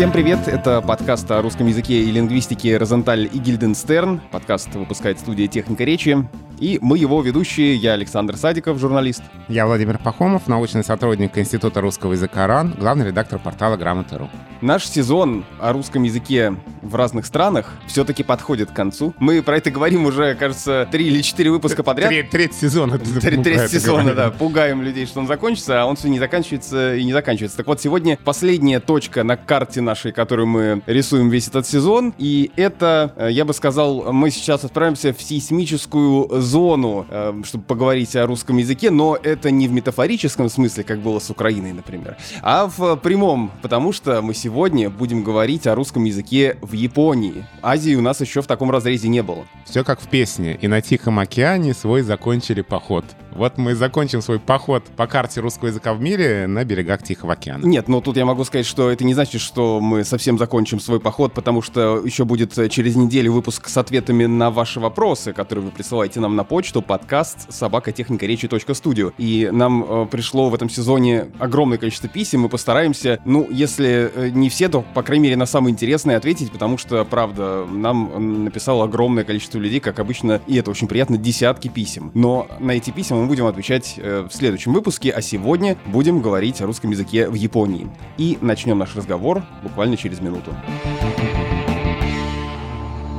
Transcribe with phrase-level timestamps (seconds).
[0.00, 4.22] Всем привет, это подкаст о русском языке и лингвистике «Розенталь и Гильденстерн».
[4.30, 6.26] Подкаст выпускает студия «Техника речи».
[6.60, 9.22] И мы его ведущие, я Александр Садиков, журналист.
[9.48, 14.28] Я Владимир Пахомов, научный сотрудник Института русского языка РАН, главный редактор портала Грамота.ру.
[14.60, 19.14] Наш сезон о русском языке в разных странах все-таки подходит к концу.
[19.18, 22.10] Мы про это говорим уже, кажется, три или четыре выпуска подряд.
[22.10, 22.98] Треть, треть сезона.
[22.98, 24.30] Треть сезона, да.
[24.30, 27.56] Пугаем людей, что он закончится, а он все не заканчивается и не заканчивается.
[27.56, 32.12] Так вот, сегодня последняя точка на карте нашей, которую мы рисуем весь этот сезон.
[32.18, 38.16] И это, э, я бы сказал, мы сейчас отправимся в сейсмическую зону, э, чтобы поговорить
[38.16, 42.66] о русском языке, но это не в метафорическом смысле, как было с Украиной, например, а
[42.66, 47.46] в прямом, потому что мы сегодня будем говорить о русском языке в Японии.
[47.62, 49.44] Азии у нас еще в таком разрезе не было.
[49.64, 50.58] Все как в песне.
[50.60, 53.04] И на Тихом океане свой закончили поход.
[53.34, 57.64] Вот мы закончим свой поход по карте русского языка в мире на берегах Тихого океана.
[57.64, 61.00] Нет, но тут я могу сказать, что это не значит, что мы совсем закончим свой
[61.00, 65.66] поход, потому что еще будет э, через неделю выпуск с ответами на ваши вопросы, которые
[65.66, 69.12] вы присылаете нам на почту подкаст собакотехникаречи.студио.
[69.18, 74.30] И нам э, пришло в этом сезоне огромное количество писем, мы постараемся, ну, если э,
[74.30, 78.84] не все, то, по крайней мере, на самые интересные ответить, потому что, правда, нам написало
[78.84, 82.10] огромное количество людей, как обычно, и это очень приятно, десятки писем.
[82.14, 86.60] Но на эти письма мы будем отвечать э, в следующем выпуске, а сегодня будем говорить
[86.60, 87.88] о русском языке в Японии.
[88.18, 90.54] И начнем наш разговор буквально через минуту.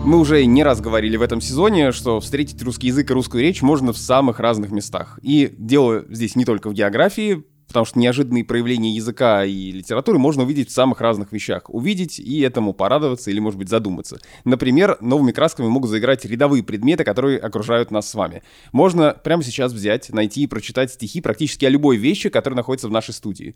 [0.03, 3.61] Мы уже не раз говорили в этом сезоне, что встретить русский язык и русскую речь
[3.61, 5.19] можно в самых разных местах.
[5.21, 10.43] И дело здесь не только в географии, потому что неожиданные проявления языка и литературы можно
[10.43, 11.69] увидеть в самых разных вещах.
[11.69, 14.19] Увидеть и этому порадоваться или, может быть, задуматься.
[14.43, 18.43] Например, новыми красками могут заиграть рядовые предметы, которые окружают нас с вами.
[18.71, 22.91] Можно прямо сейчас взять, найти и прочитать стихи практически о любой вещи, которая находится в
[22.91, 23.55] нашей студии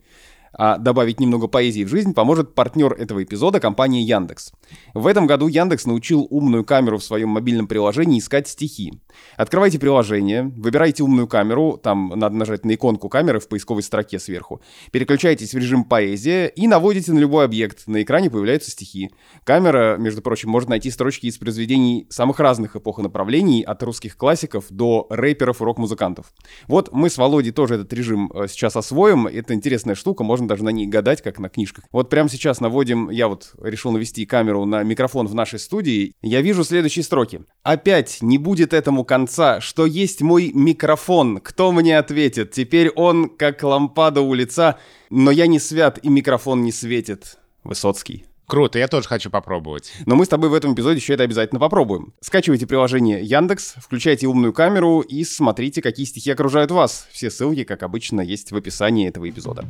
[0.52, 4.52] а добавить немного поэзии в жизнь поможет партнер этого эпизода, компания Яндекс.
[4.94, 8.94] В этом году Яндекс научил умную камеру в своем мобильном приложении искать стихи.
[9.36, 14.60] Открывайте приложение, выбирайте умную камеру, там надо нажать на иконку камеры в поисковой строке сверху,
[14.92, 17.86] переключайтесь в режим поэзия и наводите на любой объект.
[17.86, 19.10] На экране появляются стихи.
[19.44, 24.16] Камера, между прочим, может найти строчки из произведений самых разных эпох и направлений, от русских
[24.16, 26.32] классиков до рэперов и рок-музыкантов.
[26.68, 29.26] Вот мы с Володей тоже этот режим э, сейчас освоим.
[29.26, 31.84] Это интересная штука, можно даже на ней гадать, как на книжках.
[31.92, 36.42] Вот прямо сейчас наводим, я вот решил навести камеру на микрофон в нашей студии, я
[36.42, 37.40] вижу следующие строки.
[37.62, 42.50] Опять не будет этому конца, что есть мой микрофон, кто мне ответит?
[42.50, 47.38] Теперь он как лампада у лица, но я не свят и микрофон не светит.
[47.64, 48.26] Высоцкий.
[48.46, 49.92] Круто, я тоже хочу попробовать.
[50.06, 52.14] Но мы с тобой в этом эпизоде еще это обязательно попробуем.
[52.20, 57.08] Скачивайте приложение Яндекс, включайте умную камеру и смотрите, какие стихи окружают вас.
[57.10, 59.64] Все ссылки, как обычно, есть в описании этого эпизода.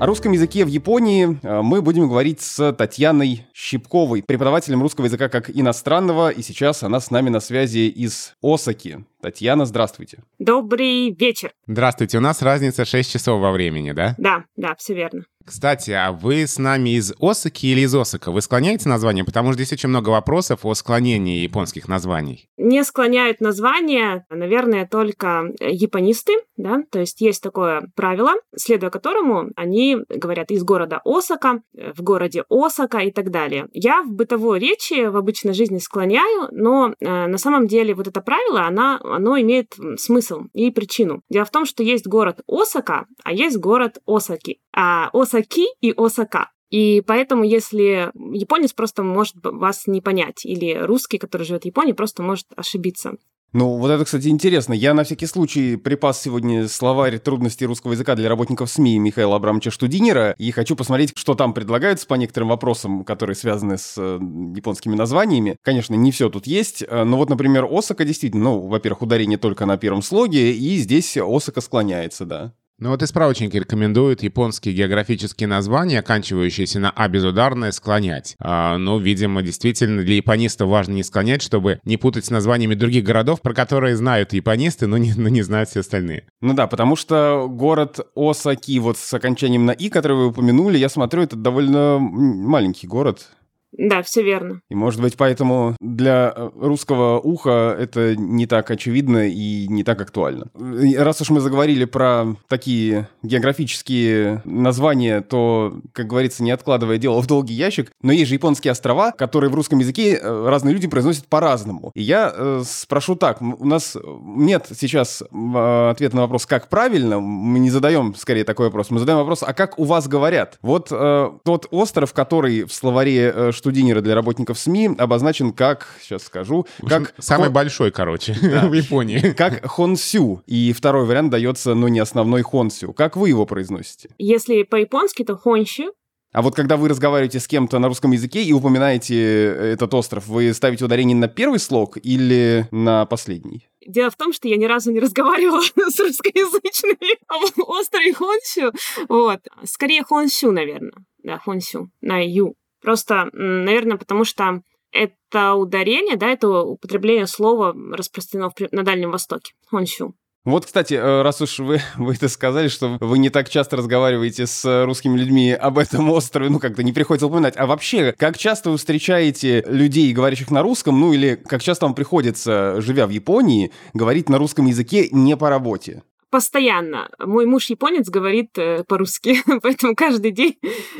[0.00, 5.28] О русском языке в Японии э, мы будем говорить с Татьяной Щипковой, преподавателем русского языка
[5.28, 9.04] как иностранного, и сейчас она с нами на связи из Осаки.
[9.20, 10.22] Татьяна, здравствуйте.
[10.38, 11.52] Добрый вечер.
[11.66, 14.14] Здравствуйте, у нас разница 6 часов во времени, да?
[14.18, 15.24] Да, да, все верно.
[15.44, 18.30] Кстати, а вы с нами из Осаки или из Осака?
[18.30, 19.24] Вы склоняете название?
[19.24, 22.48] Потому что здесь очень много вопросов о склонении японских названий.
[22.56, 29.96] Не склоняют название, наверное, только японисты, да, то есть есть такое правило, следуя которому они
[30.08, 33.66] говорят из города Осака, в городе Осака и так далее.
[33.72, 38.20] Я в бытовой речи, в обычной жизни склоняю, но э, на самом деле вот это
[38.20, 41.22] правило, она, оно имеет смысл и причину.
[41.28, 44.60] Дело в том, что есть город Осака, а есть город Осаки.
[44.72, 46.50] А Осаки и Осака.
[46.70, 51.92] И поэтому, если японец просто может вас не понять, или русский, который живет в Японии,
[51.92, 53.16] просто может ошибиться.
[53.52, 54.72] Ну, вот это, кстати, интересно.
[54.72, 59.72] Я на всякий случай припас сегодня словарь трудностей русского языка для работников СМИ Михаила Абрамовича
[59.72, 64.20] Штудинера, и хочу посмотреть, что там предлагается по некоторым вопросам, которые связаны с э,
[64.54, 65.56] японскими названиями.
[65.62, 69.66] Конечно, не все тут есть, э, но вот, например, Осака действительно, ну, во-первых, ударение только
[69.66, 72.54] на первом слоге, и здесь Осака склоняется, да.
[72.80, 78.36] Ну вот и справочники рекомендуют японские географические названия, оканчивающиеся на «а» безударное, склонять.
[78.40, 83.04] А, ну, видимо, действительно для японистов важно не склонять, чтобы не путать с названиями других
[83.04, 86.24] городов, про которые знают японисты, но не, но не знают все остальные.
[86.40, 90.88] Ну да, потому что город Осаки, вот с окончанием на «и», который вы упомянули, я
[90.88, 93.28] смотрю, это довольно маленький город.
[93.72, 94.60] Да, все верно.
[94.68, 100.00] И, может быть, поэтому для э, русского уха это не так очевидно и не так
[100.00, 100.48] актуально.
[100.54, 107.26] Раз уж мы заговорили про такие географические названия, то, как говорится, не откладывая дело в
[107.26, 111.28] долгий ящик, но есть же японские острова, которые в русском языке э, разные люди произносят
[111.28, 111.92] по-разному.
[111.94, 117.20] И я э, спрошу так, у нас нет сейчас э, ответа на вопрос, как правильно,
[117.20, 120.58] мы не задаем скорее такой вопрос, мы задаем вопрос, а как у вас говорят?
[120.60, 126.66] Вот э, тот остров, который в словаре Штудинера для работников СМИ обозначен как, сейчас скажу,
[126.88, 127.14] как...
[127.18, 127.52] Самый Хон...
[127.52, 128.66] большой, короче, да.
[128.66, 129.34] в Японии.
[129.36, 130.42] Как Хонсю.
[130.46, 132.94] И второй вариант дается, но не основной Хонсю.
[132.94, 134.08] Как вы его произносите?
[134.16, 135.92] Если по-японски, то Хонсю.
[136.32, 140.54] А вот когда вы разговариваете с кем-то на русском языке и упоминаете этот остров, вы
[140.54, 143.68] ставите ударение на первый слог или на последний?
[143.86, 148.72] Дело в том, что я ни разу не разговаривала с русскоязычными об острове Хонсю.
[149.08, 149.40] Вот.
[149.64, 150.92] Скорее Хонсю, наверное.
[151.24, 151.90] Да, Хонсю.
[152.00, 152.54] На Ю.
[152.80, 154.62] Просто, наверное, потому что
[154.92, 159.52] это ударение, да, это употребление слова распространено на Дальнем Востоке.
[159.66, 160.14] Хонсю.
[160.44, 164.46] Вот, кстати, э, раз уж вы, вы это сказали, что вы не так часто разговариваете
[164.46, 167.54] с русскими людьми об этом острове, ну, как-то не приходится упоминать.
[167.58, 171.94] А вообще, как часто вы встречаете людей, говорящих на русском, ну, или как часто вам
[171.94, 176.02] приходится, живя в Японии, говорить на русском языке не по работе?
[176.30, 177.10] Постоянно.
[177.18, 180.56] Мой муж японец говорит э, по-русски, поэтому каждый день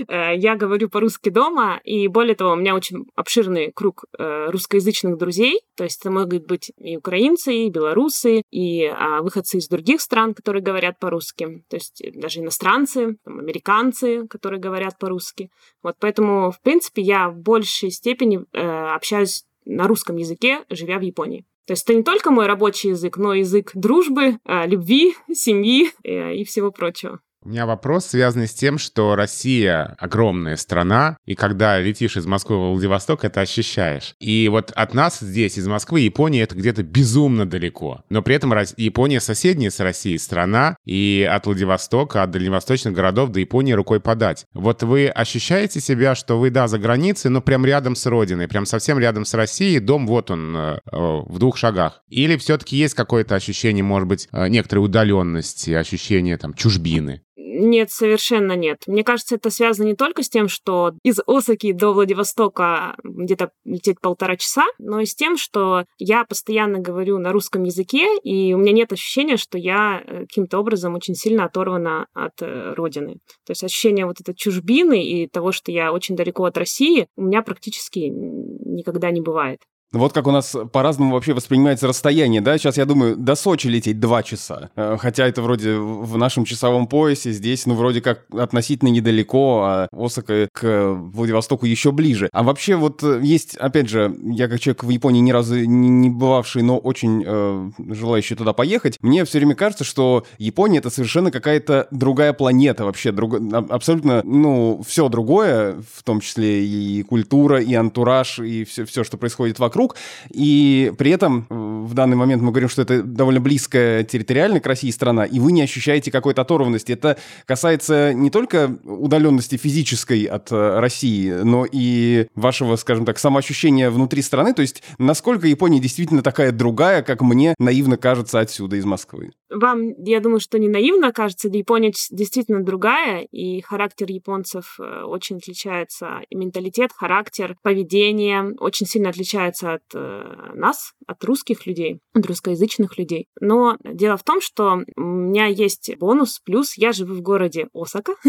[0.08, 5.16] э, я говорю по-русски дома, и более того, у меня очень обширный круг э, русскоязычных
[5.16, 10.00] друзей, то есть это могут быть и украинцы, и белорусы, и а, выходцы из других
[10.00, 15.50] стран, которые говорят по-русски, то есть даже иностранцы, там, американцы, которые говорят по-русски.
[15.82, 21.44] Вот поэтому, в принципе, я в большей степени общаюсь на русском языке, живя в Японии.
[21.66, 25.92] То есть это не только мой рабочий язык, но и язык дружбы, а, любви, семьи
[26.02, 27.20] э, и всего прочего.
[27.42, 32.56] У меня вопрос, связанный с тем, что Россия огромная страна, и когда летишь из Москвы
[32.58, 34.14] в Владивосток, это ощущаешь.
[34.20, 38.04] И вот от нас здесь, из Москвы, Япония, это где-то безумно далеко.
[38.10, 43.40] Но при этом Япония соседняя с Россией страна, и от Владивостока, от дальневосточных городов до
[43.40, 44.44] Японии рукой подать.
[44.52, 48.66] Вот вы ощущаете себя, что вы, да, за границей, но прям рядом с родиной, прям
[48.66, 52.02] совсем рядом с Россией, дом вот он, э, в двух шагах?
[52.10, 57.22] Или все-таки есть какое-то ощущение, может быть, э, некоторой удаленности, ощущение там чужбины?
[57.52, 58.84] Нет, совершенно нет.
[58.86, 64.00] Мне кажется, это связано не только с тем, что из Осаки до Владивостока где-то лететь
[64.00, 68.58] полтора часа, но и с тем, что я постоянно говорю на русском языке, и у
[68.58, 73.14] меня нет ощущения, что я э, каким-то образом очень сильно оторвана от э, родины.
[73.44, 77.22] То есть ощущение вот этой чужбины и того, что я очень далеко от России, у
[77.22, 79.60] меня практически никогда не бывает.
[79.92, 82.56] Вот как у нас по-разному вообще воспринимается расстояние, да?
[82.58, 84.70] Сейчас, я думаю, до Сочи лететь два часа.
[84.76, 89.88] Э, хотя это вроде в нашем часовом поясе, здесь, ну, вроде как относительно недалеко, а
[89.92, 92.28] Осака к Владивостоку еще ближе.
[92.32, 96.08] А вообще вот э, есть, опять же, я как человек в Японии ни разу не
[96.08, 101.32] бывавший, но очень э, желающий туда поехать, мне все время кажется, что Япония— это совершенно
[101.32, 103.34] какая-то другая планета вообще, друг...
[103.70, 109.18] абсолютно, ну, все другое, в том числе и культура, и антураж, и все, все что
[109.18, 109.96] происходит вокруг, вокруг,
[110.30, 114.66] и при этом э, в данный момент мы говорим, что это довольно близкая территориально к
[114.66, 116.92] России страна, и вы не ощущаете какой-то оторванности.
[116.92, 117.16] Это
[117.46, 124.22] касается не только удаленности физической от э, России, но и вашего, скажем так, самоощущения внутри
[124.22, 129.30] страны, то есть насколько Япония действительно такая другая, как мне наивно кажется отсюда, из Москвы.
[129.50, 135.38] Вам, я думаю, что не наивно кажется, Япония действительно другая, и характер японцев э, очень
[135.38, 142.26] отличается, и менталитет, характер, поведение очень сильно отличается от э, нас, от русских людей, от
[142.26, 143.28] русскоязычных людей.
[143.40, 148.14] Но дело в том, что у меня есть бонус, плюс я живу в городе Осака,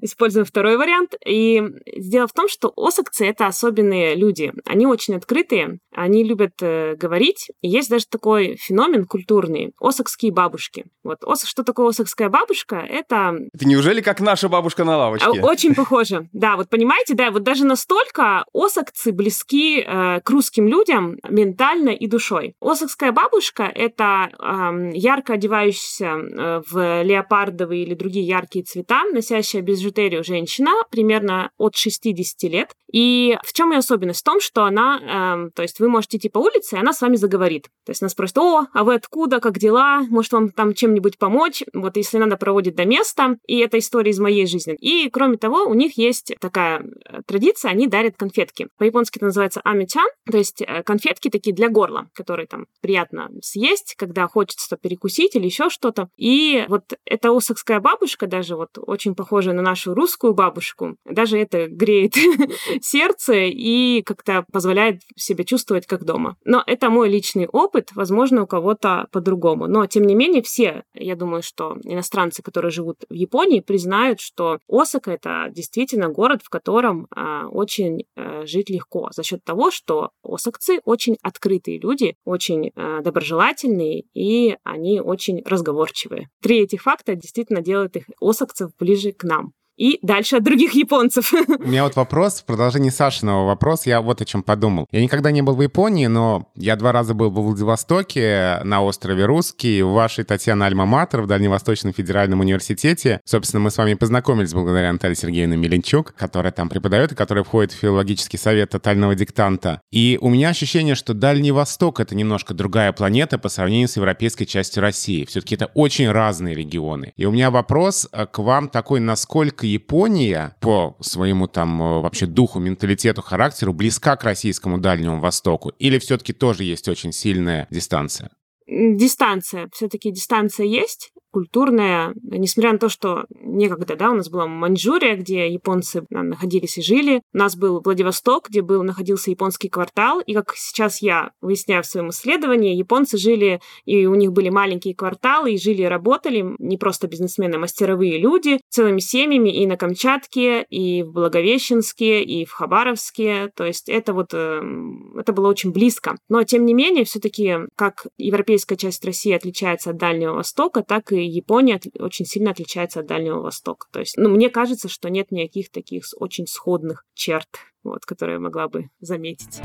[0.00, 1.14] используем второй вариант.
[1.26, 1.62] И
[1.96, 4.52] дело в том, что осакцы— это особенные люди.
[4.64, 7.50] Они очень открытые, они любят э, говорить.
[7.60, 10.86] И есть даже такой феномен культурный— осакские бабушки.
[11.04, 12.76] Вот Осак, что такое осакская бабушка?
[12.76, 13.36] Это...
[13.52, 15.28] Это неужели как наша бабушка на лавочке?
[15.42, 16.28] Очень похоже.
[16.32, 22.06] Да, вот понимаете, да, вот даже настолько осакцы близки э, к русским людям ментально и
[22.06, 22.54] душой.
[22.60, 30.24] Осакская бабушка— это э, ярко одевающаяся э, в леопардовые или другие яркие цвета, носящая бижутерию
[30.24, 32.70] женщина, примерно от 60 лет.
[32.92, 34.20] И в чем ее особенность?
[34.20, 37.00] В том, что она, э, то есть вы можете идти по улице, и она с
[37.00, 37.64] вами заговорит.
[37.84, 41.62] То есть она спросит, о, а вы откуда, как дела, может вам там чем-нибудь помочь,
[41.72, 44.74] вот если надо, проводит до места, и это история из моей жизни.
[44.74, 48.68] И кроме того, у них есть такая э, традиция, они дарят конфетки.
[48.78, 53.94] По-японски это называется амичан, то есть э, конфетки такие для горла, которые там приятно съесть,
[53.96, 56.08] когда хочется перекусить или еще что-то.
[56.16, 61.68] И вот эта осакская бабушка, даже вот очень похожая на нашу русскую бабушку, даже это
[61.68, 62.14] греет
[62.82, 66.36] сердце и как-то позволяет себя чувствовать как дома.
[66.44, 69.66] Но это мой личный опыт, возможно, у кого-то по-другому.
[69.66, 74.58] Но, тем не менее, все, я думаю, что иностранцы, которые живут в Японии, признают, что
[74.68, 80.10] Осака— это действительно город, в котором а, очень а, жить легко за счет того, что
[80.22, 86.28] осакцы очень открытые люди, очень а, доброжелательные, и они очень разговорчивые.
[86.40, 91.32] Три этих факта действительно делают их осакцев ближе к нам и дальше от других японцев.
[91.58, 94.86] У меня вот вопрос, в продолжении Сашиного вопроса, я вот о чем подумал.
[94.92, 99.24] Я никогда не был в Японии, но я два раза был во Владивостоке, на острове
[99.24, 103.20] Русский, в вашей Татьяна Альма-Матер, в Дальневосточном федеральном университете.
[103.24, 107.72] Собственно, мы с вами познакомились благодаря Наталье Сергеевне Миленчук, которая там преподает и которая входит
[107.72, 109.80] в филологический совет тотального диктанта.
[109.90, 114.44] И у меня ощущение, что Дальний Восток— это немножко другая планета по сравнению с европейской
[114.44, 115.24] частью России.
[115.24, 117.14] Все-таки это очень разные регионы.
[117.16, 122.26] И у меня вопрос э, к вам такой, насколько Япония по своему там э, вообще
[122.26, 125.70] духу, менталитету, характеру близка к российскому Дальнему Востоку?
[125.78, 128.30] Или все-таки тоже есть очень сильная дистанция?
[128.66, 129.68] Дистанция.
[129.72, 135.48] Все-таки дистанция есть культурная, несмотря на то, что некогда, да, у нас была Маньчжурия, где
[135.48, 140.52] японцы находились и жили, у нас был Владивосток, где был, находился японский квартал, и как
[140.54, 145.58] сейчас я выясняю в своем исследовании, японцы жили, и у них были маленькие кварталы, и
[145.58, 151.02] жили и работали, не просто бизнесмены, а мастеровые люди, целыми семьями и на Камчатке, и
[151.02, 156.16] в Благовещенске, и в Хабаровске, то есть это вот, эм, это было очень близко.
[156.28, 161.12] Но, тем не менее, все таки как европейская часть России отличается от Дальнего Востока, так
[161.12, 163.86] и Япония очень сильно отличается от Дальнего Востока.
[163.92, 167.48] То есть, ну, мне кажется, что нет никаких таких очень сходных черт,
[167.82, 169.60] вот, которые я могла бы заметить.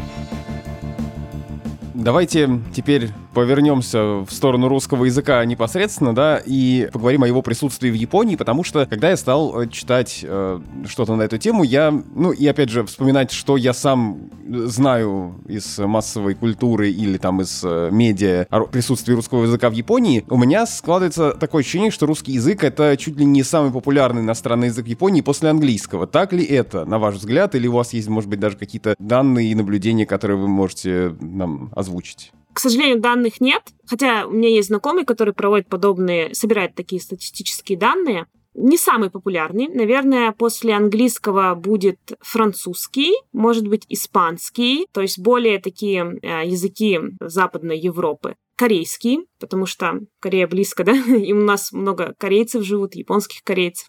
[1.98, 7.96] Давайте теперь повернемся в сторону русского языка непосредственно, да, и поговорим о его присутствии в
[7.96, 12.32] Японии, потому что, когда я стал э, читать э, что-то на эту тему, я, ну,
[12.32, 17.89] и опять же, вспоминать, что я сам знаю из массовой культуры или там из э,
[17.92, 22.63] медиа о присутствии русского языка в Японии, у меня складывается такое ощущение, что русский язык—
[22.63, 26.06] это чуть ли не самый популярный иностранный язык Японии после английского.
[26.06, 29.51] Так ли это, на ваш взгляд, или у вас есть, может быть, даже какие-то данные
[29.51, 31.87] и наблюдения, которые вы можете нам озвучить?
[31.88, 32.32] Озвучить?
[32.53, 37.77] К сожалению, данных нет, хотя у меня есть знакомый, который проводит подобные, собирает такие статистические
[37.77, 38.25] данные.
[38.56, 39.67] Не самый популярный.
[39.67, 47.79] Наверное, после английского будет французский, может быть, испанский, то есть более такие э, языки Западной
[47.79, 53.88] Европы корейский, потому что Корея близко, да, и у нас много корейцев живут, японских корейцев.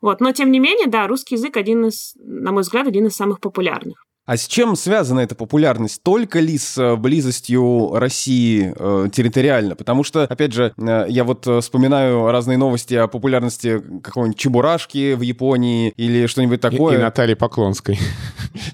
[0.00, 0.20] Вот.
[0.20, 3.38] Но, тем не менее, да, русский язык один из, на мой взгляд, один из самых
[3.38, 4.04] популярных.
[4.28, 6.02] А с чем связана эта популярность?
[6.02, 9.74] Только ли с э, близостью России э, территориально?
[9.74, 15.14] Потому что, опять же, э, я вот э, вспоминаю разные новости о популярности какой-нибудь Чебурашки
[15.14, 16.96] в Японии или что-нибудь такое.
[16.96, 17.98] И, и Натальи Поклонской.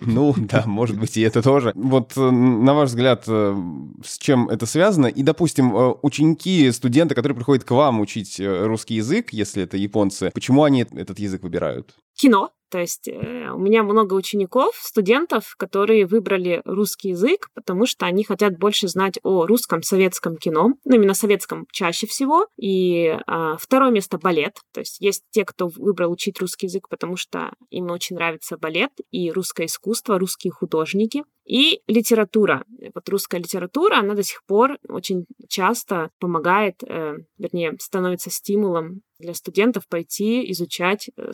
[0.00, 1.72] Ну, да, может быть, и это тоже.
[1.74, 5.06] Вот, на ваш взгляд, с чем это связано?
[5.06, 10.62] И, допустим, ученики, студенты, которые приходят к вам учить русский язык, если это японцы, почему
[10.62, 11.94] они этот язык выбирают?
[12.14, 12.50] Кино.
[12.70, 18.24] То есть э, у меня много учеников, студентов, которые выбрали русский язык, потому что они
[18.24, 22.46] хотят больше знать о русском советском кино, ну именно советском чаще всего.
[22.56, 24.58] И э, второе место балет.
[24.72, 28.92] То есть есть те, кто выбрал учить русский язык, потому что им очень нравится балет
[29.10, 31.22] и русское искусство, русские художники.
[31.46, 32.64] И литература.
[32.94, 39.34] Вот русская литература, она до сих пор очень часто помогает, э, вернее, становится стимулом для
[39.34, 41.32] студентов пойти изучать э,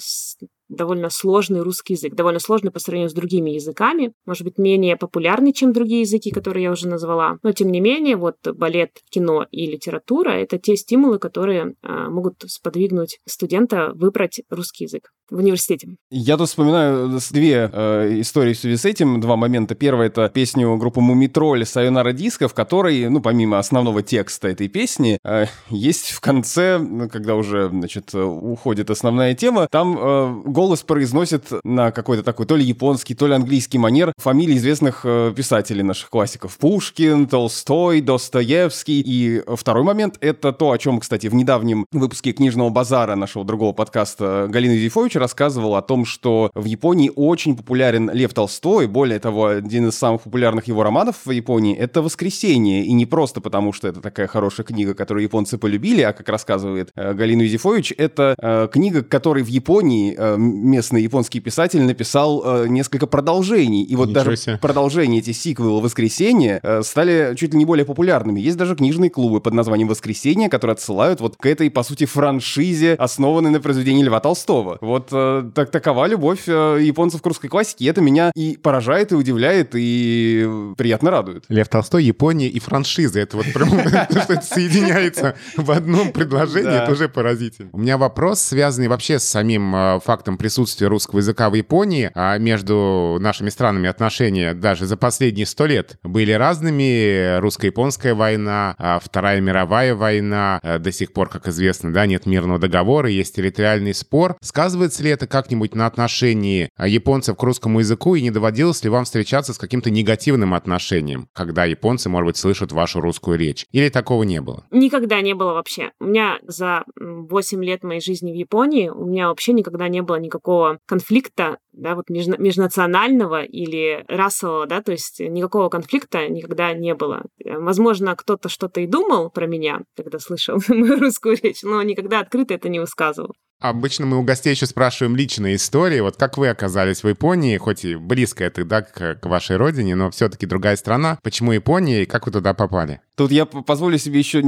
[0.70, 5.52] довольно сложный русский язык, довольно сложный по сравнению с другими языками, может быть, менее популярный,
[5.52, 7.38] чем другие языки, которые я уже назвала.
[7.42, 12.44] Но, тем не менее, вот балет, кино и литература— это те стимулы, которые а, могут
[12.46, 15.96] сподвигнуть студента выбрать русский язык в университете.
[16.10, 19.74] Я тут вспоминаю две э, истории в связи с этим, два момента.
[19.74, 25.18] Первое— это песню группы «Мумитроль» «Сайонара Диско», в которой, ну, помимо основного текста этой песни,
[25.24, 31.46] э, есть в конце, ну, когда уже, значит, уходит основная тема, там э, голос произносит
[31.64, 36.10] на какой-то такой то ли японский, то ли английский манер фамилии известных э, писателей наших
[36.10, 36.56] классиков.
[36.58, 39.00] Пушкин, Толстой, Достоевский.
[39.00, 43.72] И второй момент— это то, о чем, кстати, в недавнем выпуске «Книжного базара» нашего другого
[43.72, 48.86] подкаста Галина Юзефович рассказывал о том, что в Японии очень популярен Лев Толстой.
[48.86, 52.84] Более того, один из самых популярных его романов в Японии— это «Воскресенье».
[52.84, 56.90] И не просто потому, что это такая хорошая книга, которую японцы полюбили, а, как рассказывает
[56.94, 62.42] э, Галина Юзефович, Юзефович— это э, книга, которой в Японии э, местный японский писатель написал
[62.44, 63.82] э, несколько продолжений.
[63.82, 64.58] И вот Ничего даже себе.
[64.58, 68.40] продолжения, эти сиквелы «Воскресенье» э, стали чуть ли не более популярными.
[68.40, 72.94] Есть даже книжные клубы под названием «Воскресенье», которые отсылают вот к этой, по сути, франшизе,
[72.94, 74.78] основанной на произведении Льва Толстого.
[74.80, 77.84] Вот э, так, такова любовь э, японцев к русской классике.
[77.84, 81.44] И это меня и поражает, и удивляет, и приятно радует.
[81.48, 83.20] Лев Толстой, Япония и франшиза.
[83.20, 83.70] Это вот прям
[84.08, 87.49] то, что это соединяется в одном предложении, это уже поразительно.
[87.72, 92.10] У меня вопрос, связанный вообще с самим э, фактом присутствия русского языка в Японии.
[92.14, 97.38] А между нашими странами отношения даже за последние сто лет были разными.
[97.38, 102.58] Русско-японская война, а Вторая мировая война, э, до сих пор, как известно, да, нет мирного
[102.58, 104.36] договора, есть территориальный спор.
[104.42, 108.90] Сказывается ли это как-нибудь на отношении а, японцев к русскому языку и не доводилось ли
[108.90, 113.66] вам встречаться с каким-то негативным отношением, когда японцы, может быть, слышат вашу русскую речь?
[113.72, 114.64] Или такого не было?
[114.70, 115.90] Никогда не было вообще.
[116.00, 120.02] У меня за м, 8 лет моей жизни в Японии у меня вообще никогда не
[120.02, 126.74] было никакого конфликта, да, вот межна- межнационального или расового, да, то есть никакого конфликта никогда
[126.74, 127.22] не было.
[127.44, 132.52] Возможно, кто-то что-то и думал про меня, когда слышал мою русскую речь, но никогда открыто
[132.52, 133.34] это не высказывал.
[133.60, 136.00] Обычно мы у гостей еще спрашиваем личные истории.
[136.00, 139.94] Вот как вы оказались в Японии, хоть и близко это, да, к, к вашей родине,
[139.94, 141.18] но все-таки другая страна.
[141.22, 143.02] Почему Япония и как вы туда попали?
[143.20, 144.42] Тут я позволю себе еще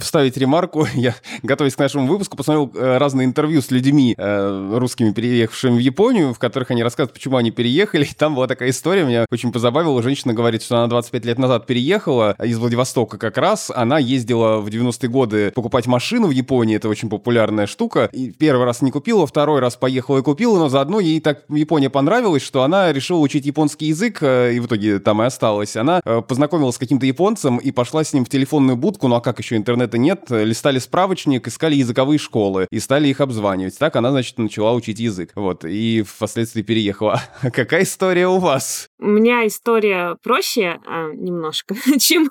[0.00, 0.88] вставить ремарку.
[0.94, 1.14] Я,
[1.44, 6.34] готовясь к нашему выпуску, посмотрел э, разные интервью с людьми э, русскими, переехавшими в Японию,
[6.34, 8.04] в которых они рассказывают, почему они переехали.
[8.18, 10.02] Там была такая история, меня очень позабавила.
[10.02, 13.70] Женщина говорит, что она 25 лет назад переехала из Владивостока как раз.
[13.72, 18.10] Она ездила в 90-е годы покупать машину в Японии, это очень популярная штука.
[18.38, 22.42] Первый раз не купила, второй раз поехала и купила, но заодно ей так Япония понравилась,
[22.42, 25.76] что она решила учить японский язык, э, и в итоге там и осталась.
[25.76, 29.20] Она э, познакомилась с каким-то японцем и пошла с ним в телефонную будку, ну а
[29.20, 33.78] как еще интернета нет, э, листали справочник, искали языковые школы и стали их обзванивать.
[33.78, 35.32] Так она, значит, начала учить язык.
[35.34, 37.20] Вот, и впоследствии переехала.
[37.42, 38.88] А какая история у вас?
[38.98, 42.28] У меня история проще а, немножко, чем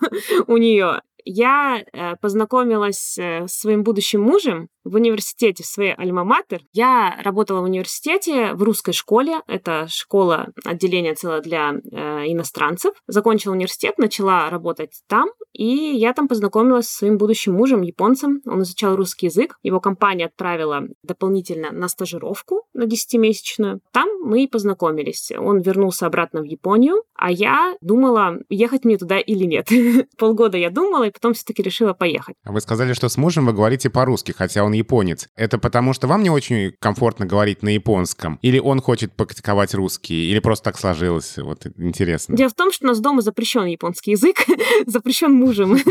[0.48, 1.02] у нее.
[1.26, 6.62] Я э, познакомилась э, с своим будущим мужем в университете, в своей альма-матер.
[6.72, 9.42] Я работала в университете в русской школе.
[9.48, 12.94] Это школа, отделение целое для э, иностранцев.
[13.08, 15.30] Закончила университет, начала работать там.
[15.52, 18.42] И я там познакомилась со своим будущим мужем, японцем.
[18.46, 19.58] Он изучал русский язык.
[19.64, 23.80] Его компания отправила дополнительно на стажировку на 10-месячную.
[23.92, 25.32] Там мы и познакомились.
[25.38, 29.70] Он вернулся обратно в Японию, а я думала, ехать мне туда или нет.
[30.18, 32.36] Полгода я думала, и потом все-таки решила поехать.
[32.44, 35.28] А Вы сказали, что с мужем вы говорите по-русски, хотя он японец.
[35.36, 38.40] Это потому, что вам не очень комфортно говорить на японском?
[38.42, 40.32] Или он хочет практиковать русский?
[40.32, 41.38] Или просто так сложилось?
[41.38, 42.36] Вот интересно.
[42.36, 44.38] Дело в том, что у нас дома запрещен японский язык,
[44.86, 45.78] запрещен мужем.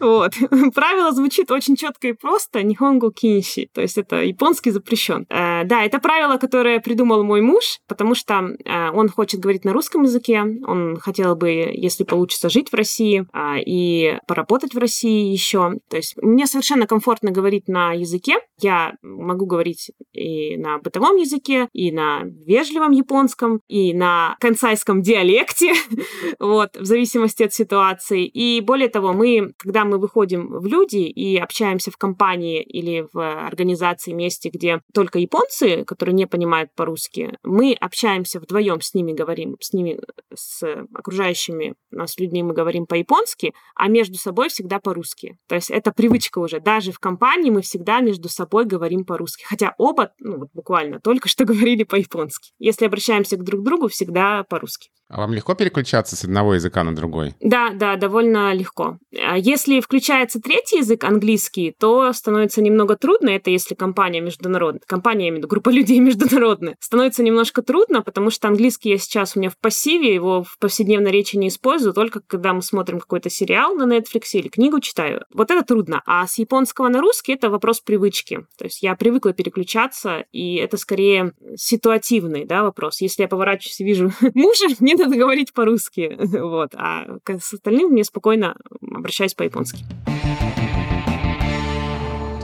[0.00, 0.34] Вот.
[0.74, 2.62] Правило звучит очень четко и просто.
[2.62, 3.70] Нихонго кинси.
[3.72, 5.24] То есть это японский запрещен.
[5.30, 9.72] Э, Да, это правило, которое придумал мой муж, потому что э, он хочет говорить на
[9.72, 10.42] русском языке.
[10.66, 15.74] Он хотел бы, если получится, жить в России а, и поработать в России еще.
[15.88, 18.36] То есть мне совершенно комфортно говорить на языке.
[18.60, 25.72] Я могу говорить и на бытовом языке, и на вежливом японском, и на консайском диалекте,
[26.38, 28.26] вот, в зависимости от ситуации.
[28.26, 33.46] И более того, мы, когда мы выходим в люди и общаемся в компании или в
[33.46, 39.56] организации, месте, где только японцы, которые не понимают по-русски, мы общаемся вдвоем с ними, говорим,
[39.60, 39.98] с ними,
[40.34, 40.62] с
[40.94, 45.38] окружающими нас людьми мы говорим по-японски, а между собой всегда по-русски.
[45.48, 46.60] То есть это привычка уже.
[46.60, 49.44] Даже в компании мы всегда между собой говорим по-русски.
[49.44, 52.52] Хотя оба, ну вот буквально, только что говорили по-японски.
[52.58, 54.90] Если обращаемся к друг другу, всегда по-русски.
[55.08, 57.34] А вам легко переключаться с одного языка на другой?
[57.40, 58.98] Да, да, довольно легко.
[59.16, 63.28] А Если включается третий язык, английский, то становится немного трудно.
[63.28, 64.80] Это если компания международная.
[64.86, 66.76] Компания, я имею в виду, группа людей международная.
[66.80, 71.10] Становится немножко трудно, потому что английский я сейчас у меня в пассиве, его в повседневной
[71.10, 75.24] речи не использую, только когда мы смотрим какой-то сериал на Netflix или книгу читаю.
[75.32, 76.02] Вот это трудно.
[76.06, 78.46] А с японского на русский это вопрос привычки.
[78.56, 83.00] То есть я привыкла переключаться, и это скорее ситуативный да, вопрос.
[83.00, 86.18] Если я поворачиваюсь и вижу мужа, мне надо говорить по-русски.
[86.44, 86.74] Вот.
[86.74, 89.84] А с остальным мне спокойно обращаюсь по-японски.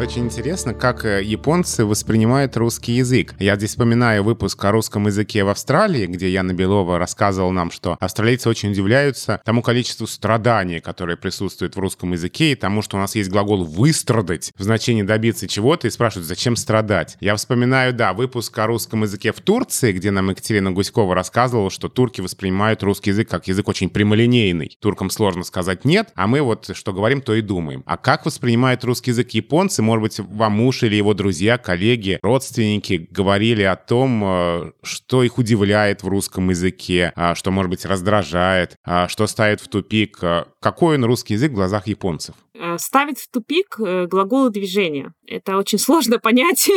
[0.00, 3.34] Очень интересно, как э, японцы воспринимают русский язык.
[3.38, 7.98] Я здесь вспоминаю выпуск о русском языке в Австралии, где Яна Белова рассказывала нам, что
[8.00, 13.00] австралийцы очень удивляются тому количеству страданий, которое присутствует в русском языке, и тому, что у
[13.00, 17.18] нас есть глагол «выстрадать» в значении «добиться чего-то», и спрашивают, зачем страдать.
[17.20, 21.90] Я вспоминаю, да, выпуск о русском языке в Турции, где нам Екатерина Гуськова рассказывала, что
[21.90, 24.78] турки воспринимают русский язык как язык очень прямолинейный.
[24.80, 27.82] Туркам сложно сказать «нет», а мы вот что говорим, то и думаем.
[27.84, 29.82] А как воспринимают русский язык японцы?
[29.90, 35.36] Может быть, вам муж или его друзья, коллеги, родственники говорили о том, э, что их
[35.36, 40.18] удивляет в русском языке, а, что, может быть, раздражает, а, что ставит в тупик.
[40.22, 42.36] Э, какой он русский язык в глазах японцев?
[42.54, 45.12] Э, ставит в тупик глаголы движения.
[45.26, 46.70] Это очень сложно понять.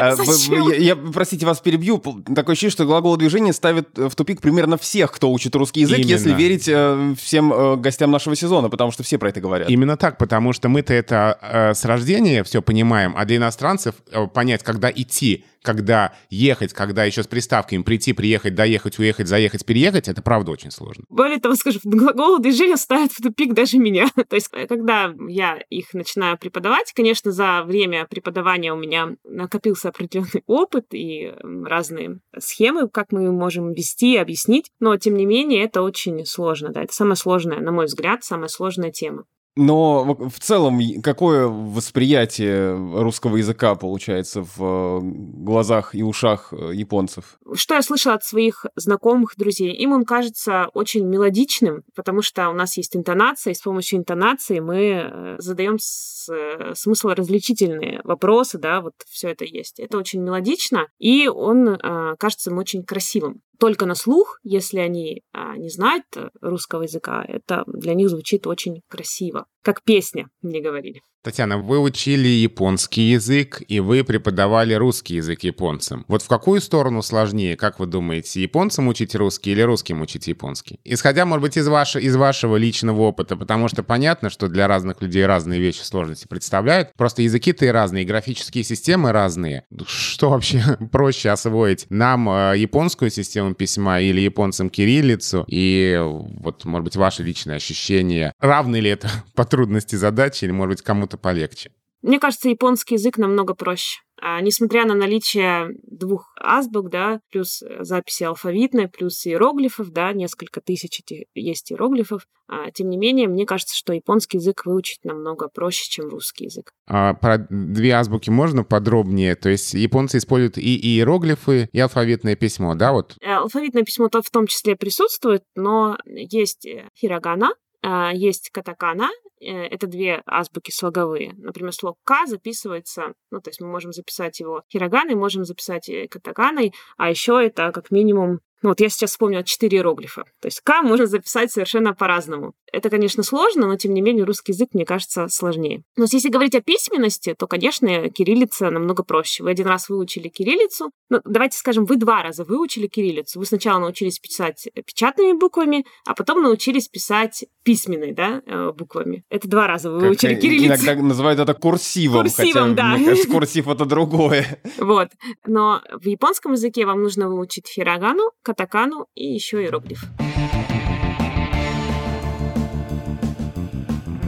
[0.00, 1.98] А, я, я, простите, вас перебью.
[1.98, 6.10] Такое ощущение, что глаголы движения ставят в тупик примерно всех, кто учит русский язык, Именно.
[6.10, 9.68] если верить всем гостям нашего сезона, потому что все про это говорят.
[9.68, 13.94] Именно так, потому что мы-то это с рождения все понимаем, а для иностранцев
[14.32, 20.08] понять, когда идти, когда ехать, когда еще с приставками прийти, приехать, доехать, уехать, заехать, переехать,
[20.08, 21.04] это правда очень сложно.
[21.08, 24.08] Более того, скажу, глаголы движения ставят в тупик даже меня.
[24.28, 29.88] То есть, э, когда я их начинаю преподавать, конечно, за время преподавания у меня накопился
[29.88, 35.82] определенный опыт и разные схемы, как мы можем вести, объяснить, но, тем не менее, это
[35.82, 39.24] очень сложно, да, это самая сложная, на мой взгляд, самая сложная тема.
[39.60, 47.40] Но в целом, какое восприятие русского языка получается в э, глазах и ушах э, японцев?
[47.54, 49.72] Что я слышала от своих знакомых, друзей?
[49.72, 54.60] Им он кажется очень мелодичным, потому что у нас есть интонация, и с помощью интонации
[54.60, 59.80] мы э, задаем смысл различительные вопросы, да, вот все это есть.
[59.80, 61.78] Это очень мелодично, и он
[62.18, 66.04] кажется им очень красивым только на слух, если они а, не знают
[66.40, 69.46] русского языка, это для них звучит очень красиво.
[69.68, 71.02] Как песня, мне говорили.
[71.28, 76.04] Татьяна, вы учили японский язык, и вы преподавали русский язык японцам.
[76.08, 80.78] Вот в какую сторону сложнее, как вы думаете, японцам учить русский или русским учить японский?
[80.84, 85.02] Исходя, может быть, из, ваше, из вашего личного опыта, потому что понятно, что для разных
[85.02, 86.92] людей разные вещи сложности представляют.
[86.96, 89.64] Просто языки-то и разные, и графические системы разные.
[89.86, 91.86] Что вообще проще освоить?
[91.90, 95.44] Нам э, японскую систему письма или японцам кириллицу?
[95.48, 100.76] И вот, может быть, ваше личное ощущение, равны ли это по трудности задачи, или, может
[100.76, 101.72] быть, кому-то полегче?
[102.00, 104.02] Мне кажется, японский язык намного проще.
[104.20, 111.02] А, несмотря на наличие двух азбук, да, плюс записи алфавитной, плюс иероглифов, да, несколько тысяч
[111.34, 116.08] есть иероглифов, а, тем не менее, мне кажется, что японский язык выучить намного проще, чем
[116.08, 116.70] русский язык.
[116.86, 119.34] А про две азбуки можно подробнее?
[119.34, 123.16] То есть японцы используют и иероглифы, и алфавитное письмо, да, вот?
[123.20, 126.64] Э, алфавитное письмо то в том числе присутствует, но есть
[126.96, 127.50] хирогана,
[127.82, 131.34] а, есть катакана, э, это две азбуки слоговые.
[131.38, 136.08] Например, слог К записывается, ну, то есть мы можем записать его хироганой, можем записать э,
[136.08, 140.24] катаканой, а еще это как минимум вот я сейчас вспомнила четыре иероглифа.
[140.40, 142.54] То есть К можно записать совершенно по-разному.
[142.72, 145.82] Это, конечно, сложно, но, тем не менее, русский язык, мне кажется, сложнее.
[145.96, 149.42] Но если говорить о письменности, то, конечно, кириллица намного проще.
[149.42, 150.90] Вы один раз выучили кириллицу.
[151.08, 153.38] Ну, давайте скажем, вы два раза выучили кириллицу.
[153.38, 159.24] Вы сначала научились писать печатными буквами, а потом научились писать письменной, да, э, буквами.
[159.30, 160.66] Это два раза вы выучили как кириллицу.
[160.66, 162.96] Иногда называют это курсивом, курсивом хотя, да.
[162.96, 164.60] мне кажется, курсив— это другое.
[164.78, 165.08] Вот.
[165.46, 170.04] Но в японском языке вам нужно выучить хирогану, катакану и еще иероглиф.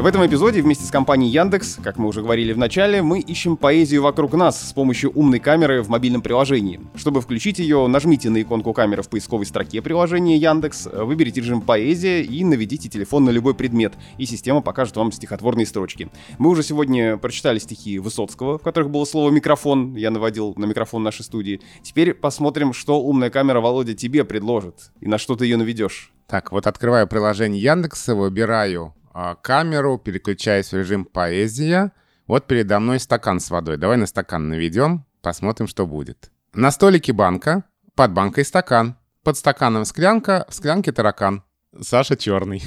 [0.00, 3.58] В этом эпизоде вместе с компанией Яндекс, как мы уже говорили в начале, мы ищем
[3.58, 6.80] поэзию вокруг нас с помощью умной камеры в мобильном приложении.
[6.94, 12.22] Чтобы включить ее, нажмите на иконку камеры в поисковой строке приложения Яндекс, выберите режим поэзия
[12.22, 16.08] и наведите телефон на любой предмет, и система покажет вам стихотворные строчки.
[16.38, 21.02] Мы уже сегодня прочитали стихи Высоцкого, в которых было слово «микрофон», я наводил на микрофон
[21.02, 21.60] нашей студии.
[21.82, 26.10] Теперь посмотрим, что умная камера Володя тебе предложит и на что ты ее наведешь.
[26.26, 28.94] Так, вот открываю приложение Яндекса, выбираю
[29.42, 31.92] камеру, переключаюсь в режим поэзия.
[32.26, 33.76] Вот передо мной стакан с водой.
[33.76, 36.30] Давай на стакан наведем, посмотрим, что будет.
[36.52, 38.96] На столике банка, под банкой стакан.
[39.22, 41.42] Под стаканом склянка, в склянке таракан.
[41.78, 42.62] Саша черный.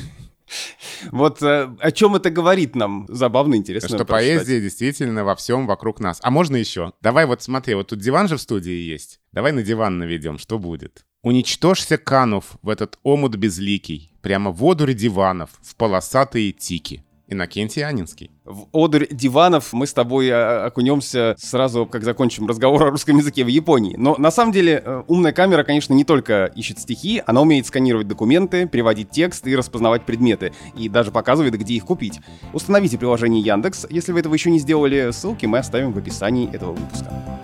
[1.11, 3.07] Вот э, о чем это говорит нам?
[3.09, 3.89] Забавно, интересно.
[3.89, 4.37] Что прочитать.
[4.37, 6.19] поэзия действительно во всем вокруг нас.
[6.21, 6.93] А можно еще?
[7.01, 9.19] Давай вот смотри, вот тут диван же в студии есть.
[9.31, 11.05] Давай на диван наведем, что будет?
[11.23, 17.03] Уничтожься, канув в этот омут безликий, прямо в одуре диванов, в полосатые тики.
[17.27, 18.31] Иннокентий Анинский.
[18.45, 23.43] В одурь диванов мы с тобой а, окунемся сразу, как закончим разговор о русском языке
[23.43, 23.95] в Японии.
[23.97, 28.07] Но на самом деле э, умная камера, конечно, не только ищет стихи, она умеет сканировать
[28.07, 30.53] документы, переводить текст и распознавать предметы.
[30.77, 32.19] И даже показывает, где их купить.
[32.51, 35.11] Установите приложение Яндекс, если вы этого еще не сделали.
[35.11, 37.42] Ссылки мы оставим в описании этого выпуска.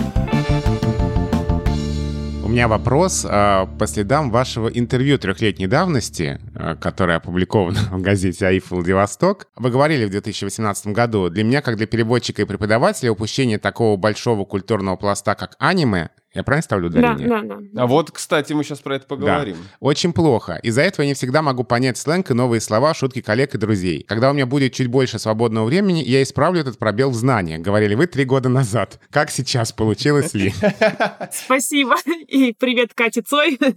[2.49, 8.47] У меня вопрос э, по следам вашего интервью трехлетней давности, э, которое опубликовано в газете
[8.47, 9.45] «Аиф Владивосток».
[9.55, 14.45] Вы говорили в 2018 году, для меня, как для переводчика и преподавателя, упущение такого большого
[14.45, 17.27] культурного пласта, как аниме, Я правильно ставлю ударение?
[17.27, 17.83] Да, да, да.
[17.83, 19.55] А вот, кстати, мы сейчас про это поговорим.
[19.55, 19.77] Да.
[19.79, 20.59] Очень плохо.
[20.61, 24.03] Из-за этого я не всегда могу понять сленг и новые слова, шутки коллег и друзей.
[24.07, 27.95] Когда у меня будет чуть больше свободного времени, я исправлю этот пробел в знаниях, говорили
[27.95, 28.99] вы три года назад.
[29.09, 30.53] Как сейчас получилось ли?
[31.31, 31.95] Спасибо.
[32.27, 33.57] И привет, Катя Цой.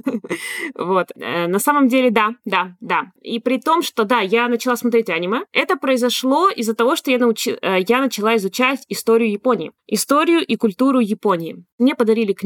[0.74, 1.08] Вот.
[1.16, 3.12] Э, на самом деле, да, да, да.
[3.22, 7.18] И при том, что, да, я начала смотреть аниме, это произошло из-за того, что я,
[7.18, 7.56] научи...
[7.62, 9.72] Э, я начала изучать историю Японии.
[9.86, 11.64] Историю и культуру Японии.
[11.78, 12.42] Мне подарили книгу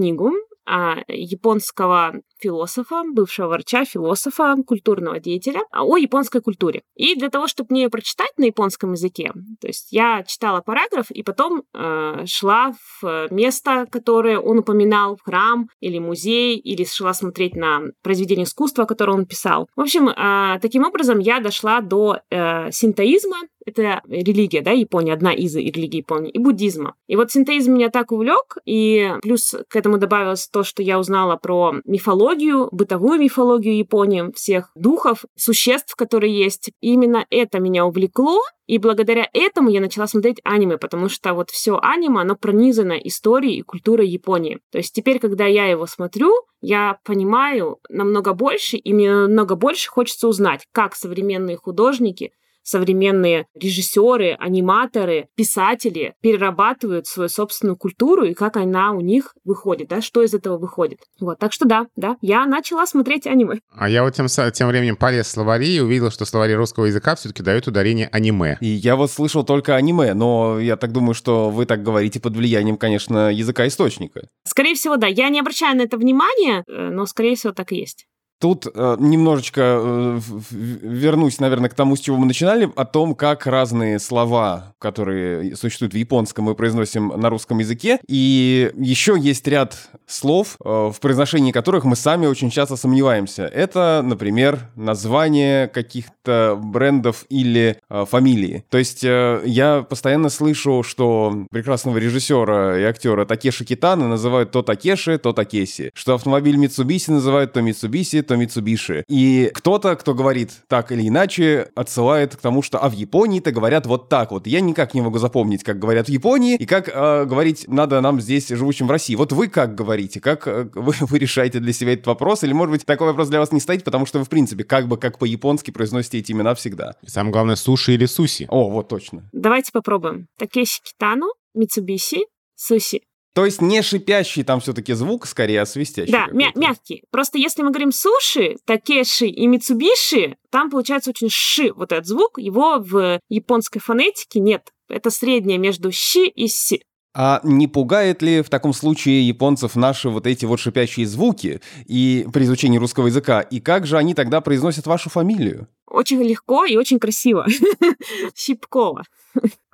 [0.67, 6.83] а, японского философа, бывшего врача, философа, культурного деятеля о японской культуре.
[6.97, 11.23] И для того, чтобы мне прочитать на японском языке, то есть я читала параграф и
[11.23, 17.83] потом э, шла в место, которое он упоминал, храм или музей, или шла смотреть на
[18.03, 19.69] произведение искусства, которое он писал.
[19.77, 23.37] В общем, э, таким образом я дошла до э, синтоизма,
[23.67, 26.95] это религия, да, Япония, одна из религий Японии, и буддизма.
[27.09, 31.37] И вот синтеизм меня так увлек, и плюс к этому добавилось то, что я узнала
[31.37, 36.71] про мифологию, бытовую мифологию Японии, всех духов, существ, которые есть.
[36.81, 41.51] И именно это меня увлекло, и благодаря этому я начала смотреть аниме, потому что вот
[41.51, 44.61] все аниме, оно пронизано историей и культурой Японии.
[44.71, 49.89] То есть теперь, когда я его смотрю, я понимаю намного больше, и мне намного больше
[49.89, 52.33] хочется узнать, как современные художники
[52.67, 60.03] современные режиссеры, аниматоры, писатели перерабатывают свою собственную культуру и как она у них выходит, да,
[60.03, 60.99] что из этого выходит.
[61.21, 63.61] Вот, так что да, да, я начала смотреть аниме.
[63.71, 67.15] А я вот тем, тем временем полез в словари и увидел, что словари русского языка
[67.15, 68.59] все-таки дают ударение аниме.
[68.61, 72.37] И я вот слышал только аниме, но я так думаю, что вы так говорите под
[72.37, 74.29] влиянием, конечно, языка источника.
[74.45, 75.07] Скорее всего, да.
[75.07, 78.07] Я не обращаю на это внимания, э, но, скорее всего, так и есть.
[78.39, 80.21] Тут э, немножечко э,
[80.51, 85.95] вернусь, наверное, к тому, с чего мы начинали, о том, как разные слова, которые существуют
[85.95, 87.99] в японском, мы произносим на русском языке.
[88.07, 93.45] И еще есть ряд слов, э, в произношении которых мы сами очень часто сомневаемся.
[93.45, 98.65] Это, например, название каких-то брендов или э, фамилии.
[98.69, 104.63] То есть э, я постоянно слышу, что прекрасного режиссера и актера Такеши Китана называют то
[104.63, 105.91] Такеши, то Такеси.
[105.95, 109.03] Что автомобиль Mitsubishi называют то Mitsubishi, то Mitsubishi.
[109.09, 113.87] И кто-то, кто говорит так или иначе, отсылает к тому, что а в Японии-то говорят
[113.87, 114.47] вот так вот.
[114.47, 118.21] Я никак не могу запомнить, как говорят в Японии, и как э, говорить надо нам
[118.21, 119.15] здесь, живущим в России.
[119.15, 120.21] Вот вы как говорите?
[120.21, 122.45] Как э, вы, вы решаете для себя этот вопрос?
[122.45, 124.89] Или, может быть, такой вопрос для вас не стоит, потому что вы, в принципе, как
[124.89, 126.97] бы как по-японски произносите эти имена всегда?
[127.03, 128.47] И самое главное, суши или суси.
[128.49, 129.29] О, вот точно.
[129.33, 130.27] Давайте попробуем.
[130.39, 133.03] Такеши Китану, Митсубиси, Суси.
[133.37, 136.11] То есть не шипящий там все-таки звук, скорее, а свистящий.
[136.11, 137.03] Да, мя- мягкий.
[137.11, 142.39] Просто если мы говорим суши, такеши и мицубиши, там получается очень ши вот этот звук.
[142.39, 144.73] Его в японской фонетике нет.
[144.89, 146.83] Это среднее между щи и си.
[147.15, 152.27] А не пугает ли в таком случае японцев наши вот эти вот шипящие звуки и
[152.33, 153.43] при изучении русского языка?
[153.43, 155.69] И как же они тогда произносят вашу фамилию?
[155.87, 157.47] Очень легко и очень красиво.
[158.35, 159.05] Щипкова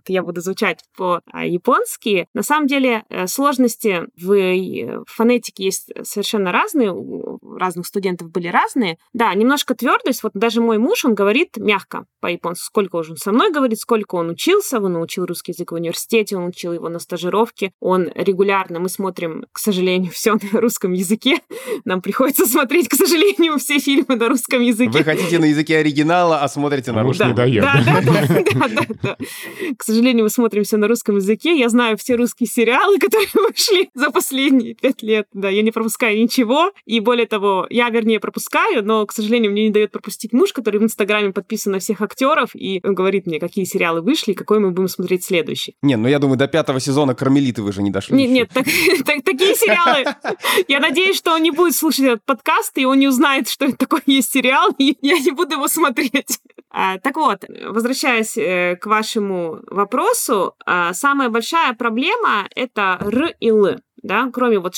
[0.09, 2.27] я буду звучать по-японски.
[2.35, 8.99] На самом деле э, сложности в фонетике есть совершенно разные, у разных студентов были разные.
[9.13, 13.33] Да, немножко твердость, вот даже мой муж, он говорит мягко по-японски, сколько уже он со
[13.33, 16.99] мной говорит, сколько он учился, он научил русский язык в университете, он учил его на
[16.99, 21.41] стажировке, он регулярно, мы смотрим, к сожалению, все на русском языке,
[21.85, 24.99] нам приходится смотреть, к сожалению, все фильмы на русском языке.
[24.99, 27.35] Вы хотите на языке оригинала, а смотрите на русском.
[27.35, 29.17] Да, да, да, да, да, да, да.
[29.77, 31.59] К сожалению, мы смотрим все на русском языке.
[31.59, 35.27] Я знаю все русские сериалы, которые вышли за последние пять лет.
[35.33, 36.73] Да, я не пропускаю ничего.
[36.85, 40.81] И более того, я, вернее, пропускаю, но, к сожалению, мне не дает пропустить муж, который
[40.81, 44.89] в Инстаграме подписан на всех актеров, и говорит мне, какие сериалы вышли, какой мы будем
[44.89, 45.77] смотреть следующий.
[45.83, 48.17] Не, ну я думаю, до пятого сезона Кармелиты вы же не дошли.
[48.17, 48.65] Нет, нет, так,
[49.07, 50.05] так, такие сериалы.
[50.69, 53.77] Я надеюсь, что он не будет слушать этот подкаст, и он не узнает, что это
[53.77, 56.41] такое есть сериал, и я не буду его смотреть.
[56.75, 63.51] А, так вот, возвращаясь э, к вашему вопросу, а, самая большая проблема— это «р» и
[63.51, 64.75] «л» да, кроме вот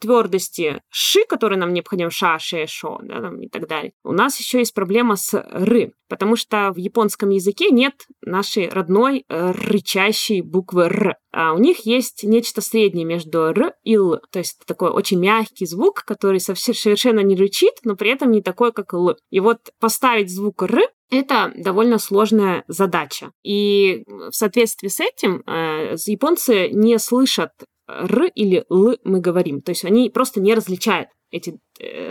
[0.00, 4.38] твердости ши, которая нам необходима, ша, ше, шо, да, там, и так далее, у нас
[4.38, 10.42] еще есть проблема с ры, потому что в японском языке нет нашей родной э, рычащей
[10.42, 14.90] буквы р, а у них есть нечто среднее между р и л, то есть такой
[14.90, 19.16] очень мягкий звук, который совершенно не рычит, но при этом не такой, как л.
[19.30, 23.32] И вот поставить звук р это довольно сложная задача.
[23.42, 27.52] И в соответствии с этим э, японцы не слышат
[27.88, 29.62] р или л мы говорим.
[29.62, 31.58] То есть они просто не различают эти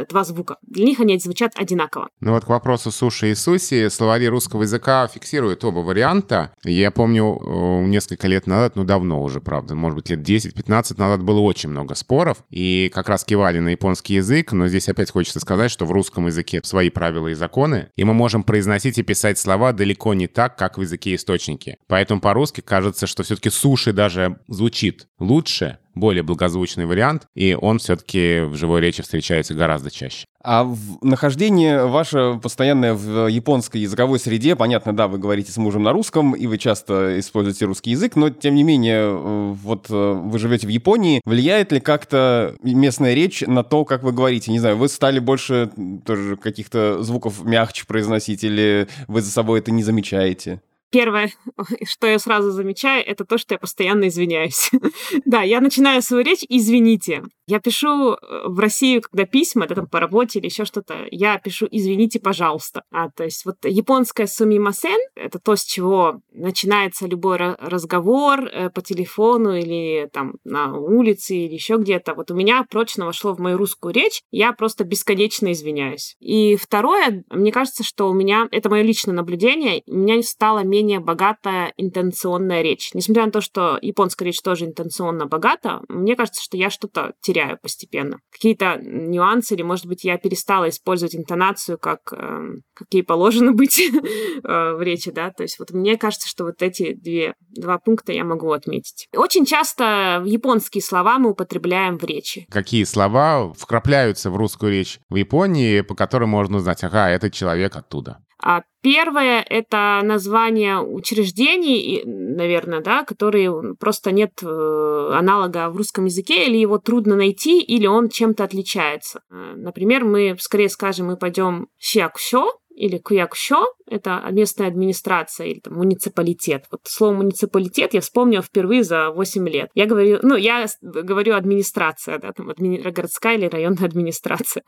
[0.09, 0.57] два звука.
[0.61, 2.09] Для них они звучат одинаково.
[2.19, 6.53] Ну вот к вопросу суши и суси, словари русского языка фиксируют оба варианта.
[6.63, 11.23] Я помню, э, несколько лет назад, ну давно уже, правда, может быть, лет 10-15 назад
[11.23, 15.39] было очень много споров, и как раз кивали на японский язык, но здесь опять хочется
[15.39, 19.37] сказать, что в русском языке свои правила и законы, и мы можем произносить и писать
[19.37, 21.77] слова далеко не так, как в языке источники.
[21.87, 28.41] Поэтому по-русски кажется, что все-таки суши даже звучит лучше, более благозвучный вариант, и он все-таки
[28.41, 30.25] в живой речи встречается гораздо чаще.
[30.43, 35.83] А в нахождение ваше постоянное в японской языковой среде, понятно, да, вы говорите с мужем
[35.83, 40.39] на русском, и вы часто используете русский язык, но тем не менее, вот э, вы
[40.39, 44.51] живете в Японии, влияет ли как-то местная речь на то, как вы говорите?
[44.51, 45.69] Не знаю, вы стали больше
[46.05, 50.61] тоже каких-то звуков мягче произносить, или вы за собой это не замечаете?
[50.89, 51.31] Первое,
[51.85, 54.71] что я сразу замечаю, это то, что я постоянно извиняюсь.
[55.25, 57.23] да, я начинаю свою речь «извините».
[57.49, 61.37] Я пишу э, в Россию, когда письма, это там по работе или еще что-то, я
[61.37, 62.83] пишу «извините, пожалуйста».
[62.91, 68.81] А, то есть вот японское «сумимасен»— это то, с чего начинается любой разговор э, по
[68.81, 72.15] телефону или там на улице или еще где-то.
[72.15, 76.15] Вот у меня прочно вошло в мою русскую речь, я просто бесконечно извиняюсь.
[76.19, 80.99] И второе, мне кажется, что у меня, это мое личное наблюдение, у меня стало менее
[80.99, 82.91] богатая интенционная речь.
[82.93, 87.37] Несмотря на то, что японская речь тоже интенционно богата, мне кажется, что я что-то теряю
[87.37, 88.19] теряю постепенно.
[88.31, 93.79] Какие-то нюансы, или, может быть, я перестала использовать интонацию, как, э, как ей положено быть
[94.43, 98.11] э, в речи, да, то есть вот мне кажется, что вот эти две, два пункта
[98.11, 99.07] я могу отметить.
[99.15, 102.47] Очень часто японские слова мы употребляем в речи.
[102.49, 107.75] Какие слова вкрапляются в русскую речь в Японии, по которым можно узнать, ага, этот человек
[107.75, 108.19] оттуда?
[108.41, 116.45] А первое— это название учреждений, наверное, да, которые просто нет э, аналога в русском языке,
[116.45, 119.21] или его трудно найти, или он чем-то отличается.
[119.31, 125.73] Э, например, мы скорее скажем, мы пойдем щакшо, или куякшо, это местная администрация или там,
[125.73, 126.65] муниципалитет.
[126.69, 129.71] Вот слово муниципалитет я вспомнила впервые за 8 лет.
[129.73, 132.77] Я говорю, ну, я говорю администрация, да, там, адми...
[132.77, 134.63] городская или районная администрация.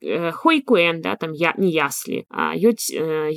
[0.00, 3.30] Э, Хуйкуэн, да, там я, не ясли, а э,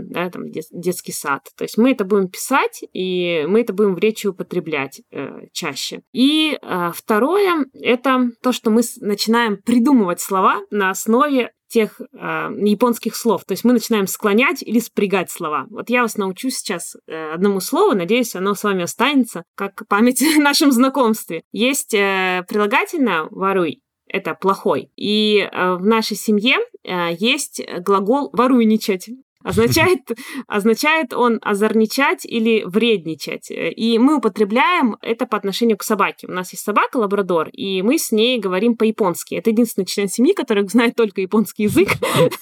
[0.00, 1.48] да, там дет, детский сад.
[1.56, 6.02] То есть мы это будем писать, и мы это будем в речи употреблять э, чаще.
[6.12, 13.14] И э, второе, это то, что мы начинаем придумывать слова на основе тех э, японских
[13.14, 13.44] слов.
[13.44, 15.66] То есть мы начинаем склонять или спрягать слова.
[15.70, 20.20] Вот я вас научу сейчас э, одному слову, надеюсь, оно с вами останется как память
[20.36, 21.42] в нашем знакомстве.
[21.52, 24.90] Есть э, прилагательное «воруй», это плохой.
[24.96, 29.10] И э, в нашей семье э, есть глагол «воруйничать».
[29.42, 30.00] Означает,
[30.46, 33.50] означает он озорничать или вредничать.
[33.50, 36.26] И мы употребляем это по отношению к собаке.
[36.26, 39.34] У нас есть собака лабрадор, и мы с ней говорим по-японски.
[39.34, 41.88] Это единственный член семьи, который знает только японский язык.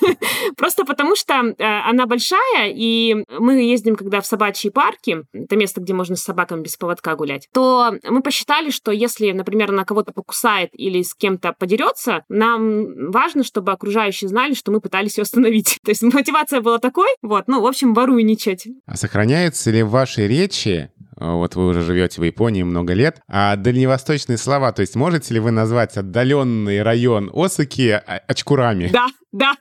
[0.57, 5.81] Просто потому что э, она большая, и мы ездим, когда в собачьи парки, это место,
[5.81, 10.13] где можно с собаками без поводка гулять, то мы посчитали, что если, например, она кого-то
[10.13, 15.79] покусает или с кем-то подерется, нам важно, чтобы окружающие знали, что мы пытались ее остановить.
[15.85, 18.67] То есть мотивация была такой, вот, ну, в общем, воруйничать.
[18.87, 23.21] А сохраняется ли в вашей речи вот вы уже живете в Японии много лет.
[23.29, 28.89] А дальневосточные слова, то есть можете ли вы назвать отдаленный район Осаки очкурами?
[28.93, 29.55] Да, да.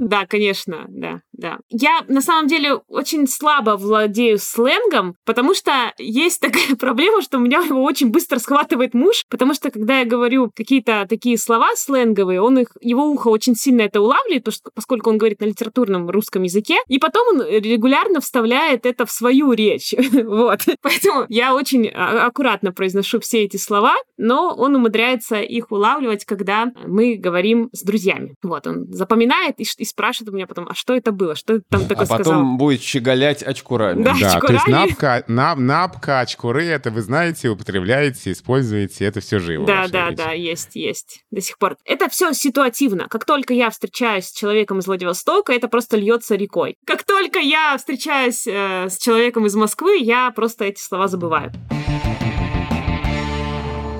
[0.00, 1.58] да, конечно, да, да.
[1.70, 7.40] Я на самом деле очень слабо владею сленгом, потому что есть такая проблема, что у
[7.40, 12.42] меня его очень быстро схватывает муж, потому что когда я говорю какие-то такие слова сленговые,
[12.42, 16.78] он их, его ухо очень сильно это улавливает, поскольку он говорит на литературном русском языке,
[16.88, 19.94] и потом он регулярно вставляет это в свою речь.
[20.24, 20.60] вот.
[20.82, 26.72] Поэтому я очень а, аккуратно произношу все эти слова, но он умудряется их улавливать, когда
[26.86, 28.34] мы говорим с друзьями друзьями.
[28.42, 31.64] Вот, он запоминает и, и спрашивает у меня потом, а что это было, что ты
[31.68, 32.14] там такое сказал?
[32.14, 32.56] А потом сказал?
[32.56, 34.02] будет щеголять очкурами.
[34.02, 34.46] Да, да очкурами.
[34.46, 39.66] то есть напка, нап, напка, очкуры, это вы знаете, употребляете, используете, это все живо.
[39.66, 40.16] Да, да, речи.
[40.16, 41.76] да, есть, есть, до сих пор.
[41.84, 43.08] Это все ситуативно.
[43.08, 46.76] Как только я встречаюсь с человеком из Владивостока, это просто льется рекой.
[46.86, 51.52] Как только я встречаюсь э, с человеком из Москвы, я просто эти слова забываю.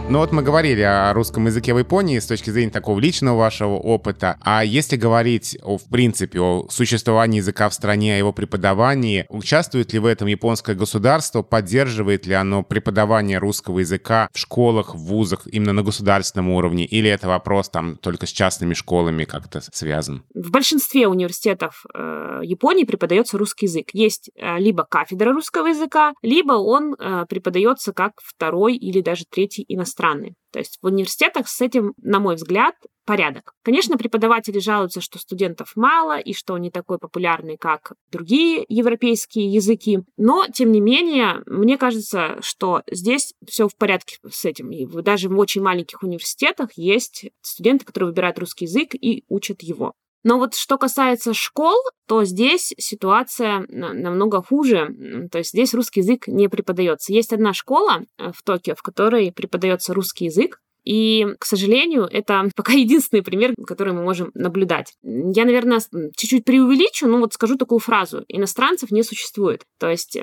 [0.08, 3.74] Ну вот мы говорили о русском языке в Японии с точки зрения такого личного вашего
[3.74, 4.38] опыта.
[4.40, 9.92] А если говорить о, в принципе о существовании языка в стране, о его преподавании, участвует
[9.92, 15.48] ли в этом японское государство, поддерживает ли оно преподавание русского языка в школах, в вузах
[15.48, 20.22] именно на государственном уровне, или это вопрос там только с частными школами как-то связан?
[20.34, 23.88] В большинстве университетов э, Японии преподается русский язык.
[23.92, 29.64] Есть э, либо кафедра русского языка, либо он э, преподается как второй или даже третий
[29.66, 30.34] иностранный иностранный.
[30.52, 33.52] То есть в университетах с этим, на мой взгляд, порядок.
[33.62, 40.00] Конечно, преподаватели жалуются, что студентов мало и что они такой популярный, как другие европейские языки,
[40.16, 44.70] но, тем не менее, мне кажется, что здесь все в порядке с этим.
[44.72, 49.92] И даже в очень маленьких университетах есть студенты, которые выбирают русский язык и учат его.
[50.24, 51.76] Но вот что касается школ,
[52.08, 54.88] то здесь ситуация намного хуже.
[55.30, 57.12] То есть здесь русский язык не преподается.
[57.12, 62.48] Есть одна школа э, в Токио, в которой преподается русский язык, и, к сожалению, это
[62.56, 64.94] пока единственный пример, который мы можем наблюдать.
[65.02, 65.80] Я, наверное,
[66.16, 68.24] чуть-чуть преувеличу, но вот скажу такую фразу.
[68.28, 69.62] Иностранцев не существует.
[69.78, 70.16] То есть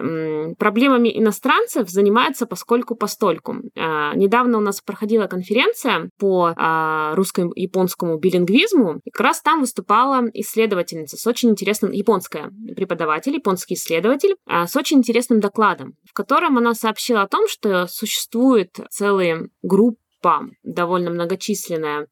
[0.57, 3.57] проблемами иностранцев занимаются поскольку постольку.
[3.77, 10.23] А, недавно у нас проходила конференция по а, русско-японскому билингвизму, и как раз там выступала
[10.33, 16.57] исследовательница с очень интересным, японская преподаватель, японский исследователь, а, с очень интересным докладом, в котором
[16.57, 22.07] она сообщила о том, что существует целые группы группа довольно многочисленная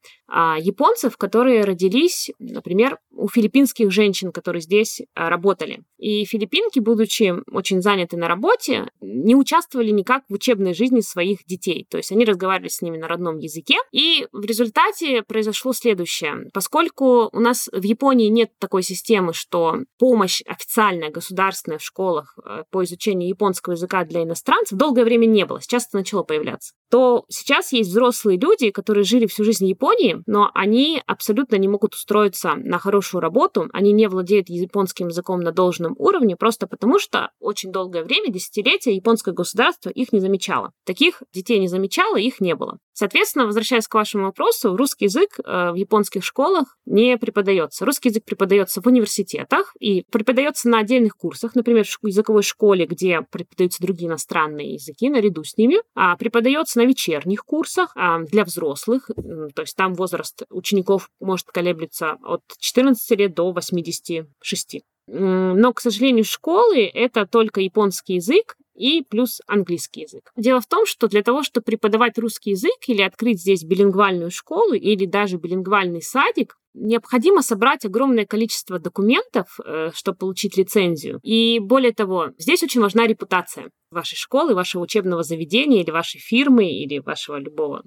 [0.58, 5.82] японцев, которые родились, например, у филиппинских женщин, которые здесь а, работали.
[5.98, 11.86] И филиппинки, будучи очень заняты на работе, не участвовали никак в учебной жизни своих детей.
[11.88, 13.76] То есть они разговаривали с ними на родном языке.
[13.92, 16.50] И в результате произошло следующее.
[16.52, 22.64] Поскольку у нас в Японии нет такой системы, что помощь официальная, государственная в школах а,
[22.70, 25.60] по изучению японского языка для иностранцев долгое время не было.
[25.60, 26.72] Сейчас это начало появляться.
[26.90, 31.68] То сейчас есть взрослые люди, которые жили всю жизнь в Японии, но они абсолютно не
[31.68, 36.98] могут устроиться на хорошую работу, они не владеют японским языком на должном уровне, просто потому
[36.98, 40.72] что очень долгое время, десятилетия, японское государство их не замечало.
[40.84, 42.78] Таких детей не замечало, их не было.
[42.92, 47.84] Соответственно, возвращаясь к вашему вопросу, русский язык э, в японских школах не преподается.
[47.84, 53.22] Русский язык преподается в университетах и преподается на отдельных курсах, например, в языковой школе, где
[53.22, 59.10] преподаются другие иностранные языки наряду с ними, а преподается на вечерних курсах а, для взрослых,
[59.54, 64.82] то есть там возраст учеников может колеблется от 14 лет до 86.
[65.08, 70.30] Но, к сожалению, школы— это только японский язык, и плюс английский язык.
[70.36, 74.74] Дело в том, что для того, чтобы преподавать русский язык или открыть здесь билингвальную школу
[74.74, 81.20] или даже билингвальный садик, необходимо собрать огромное количество документов, э, чтобы получить лицензию.
[81.22, 86.70] И более того, здесь очень важна репутация вашей школы, вашего учебного заведения или вашей фирмы
[86.70, 87.82] или вашего любого,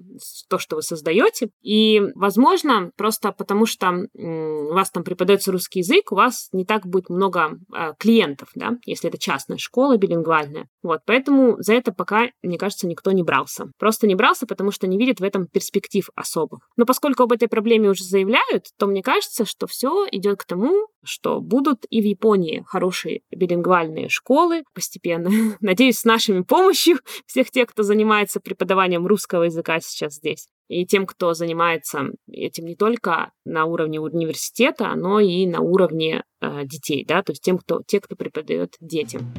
[0.48, 1.50] то, что вы создаете.
[1.62, 6.86] И, возможно, просто потому что у вас там преподается русский язык, у вас не так
[6.86, 10.68] будет много а, клиентов, да, если это частная школа билингвальная.
[10.82, 13.66] Вот, поэтому за это пока, мне кажется, никто не брался.
[13.78, 16.68] Просто не брался, потому что не видит в этом перспектив особых.
[16.76, 20.88] Но поскольку об этой проблеме уже заявляют, то мне кажется, что все идет к тому,
[21.06, 25.30] что будут и в Японии хорошие билингвальные школы постепенно.
[25.60, 30.48] Надеюсь, с нашими помощью всех тех, кто занимается преподаванием русского языка сейчас здесь.
[30.68, 36.64] И тем, кто занимается этим не только на уровне университета, но и на уровне э,
[36.64, 39.32] детей, да, то есть тем, кто, те, кто преподает детям.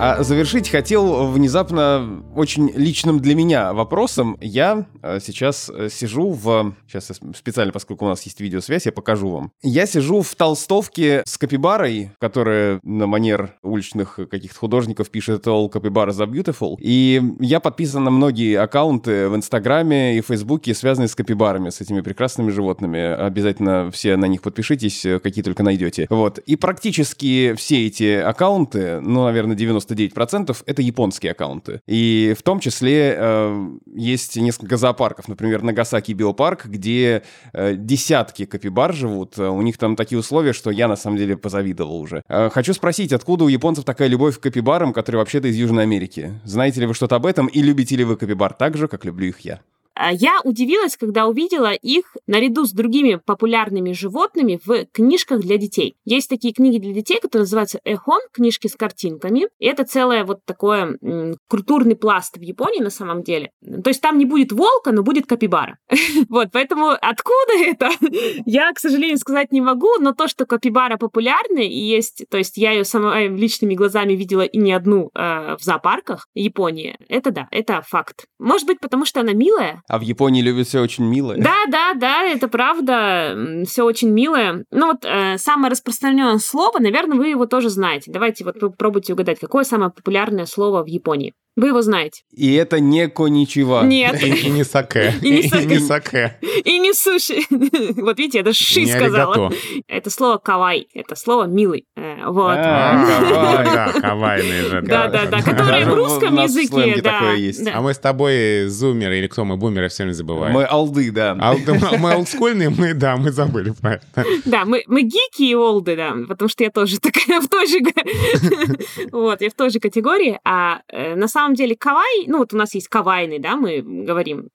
[0.00, 4.36] А завершить хотел внезапно очень личным для меня вопросом.
[4.40, 6.72] Я э, сейчас э, сижу в...
[6.86, 9.50] Сейчас специально, поскольку у нас есть видеосвязь, я покажу вам.
[9.60, 16.18] Я сижу в толстовке с капибарой, которая на манер уличных каких-то художников пишет «All capybaras
[16.18, 16.76] are beautiful».
[16.78, 22.02] И я подписан на многие аккаунты в Инстаграме и Фейсбуке, связанные с капибарами, с этими
[22.02, 23.00] прекрасными животными.
[23.00, 26.06] Обязательно все на них подпишитесь, э, какие только найдете.
[26.08, 26.38] Вот.
[26.38, 31.80] И практически все эти аккаунты, ну, наверное, 90 99% это японские аккаунты.
[31.86, 37.22] И в том числе э, есть несколько зоопарков, например, Нагасаки биопарк, где
[37.52, 39.38] э, десятки капибар живут.
[39.38, 42.22] У них там такие условия, что я на самом деле позавидовал уже.
[42.28, 46.40] Э, хочу спросить, откуда у японцев такая любовь к капибарам, которые вообще-то из Южной Америки?
[46.44, 49.28] Знаете ли вы что-то об этом и любите ли вы капибар так же, как люблю
[49.28, 49.60] их я?
[50.00, 55.96] А я удивилась, когда увидела их наряду с другими популярными животными в книжках для детей.
[56.04, 59.48] Есть такие книги для детей, которые называются эхон, книжки с картинками.
[59.58, 63.50] И это целое вот такое м, культурный пласт в Японии на самом деле.
[63.60, 65.78] То есть там не будет волка, но будет капибара.
[66.28, 67.90] Вот, поэтому откуда это?
[68.46, 72.56] Я, к сожалению, сказать не могу, но то, что капибара популярна и есть, то есть
[72.56, 77.48] я ее сама личными глазами видела и не одну э, в зоопарках Японии, это да,
[77.50, 78.26] это факт.
[78.38, 81.38] Может быть, потому что она милая, а в Японии любят все очень милое.
[81.38, 83.64] Да, да, да, это правда.
[83.66, 84.64] Все очень милое.
[84.70, 88.10] Ну вот э, самое распространенное слово, наверное, вы его тоже знаете.
[88.12, 91.34] Давайте вот попробуйте угадать, какое самое популярное слово в Японии.
[91.58, 92.22] Вы его знаете.
[92.30, 93.82] И это не коничева.
[93.82, 94.22] Нет.
[94.22, 95.12] И, и не саке.
[95.22, 95.66] И не саке.
[95.66, 96.38] не саке.
[96.64, 97.40] И не суши.
[98.00, 99.46] Вот видите, это ши Не сказала.
[99.46, 99.56] аригато.
[99.88, 100.86] Это слово кавай.
[100.94, 101.86] Это слово милый.
[101.96, 102.54] Э, Вот.
[102.56, 103.64] А, кавай.
[103.64, 104.82] Да, кавайные же.
[104.82, 107.10] Да, да, да, которые в русском языке, да.
[107.12, 107.64] такое есть.
[107.64, 107.72] да.
[107.74, 110.52] А мы с тобой зумеры, или кто мы, бумеры, все не забываем.
[110.52, 111.36] Мы алды, да.
[111.38, 111.54] А
[111.98, 114.24] мы- олдскульные, мы, да, мы забыли про это.
[114.44, 117.78] Да, мы, мы гики и олды, да, потому что я тоже такая в той же...
[119.12, 120.40] Вот, я в той же категории.
[120.44, 124.48] А э, на самом деле кавай, ну вот у нас есть кавайный, да, мы говорим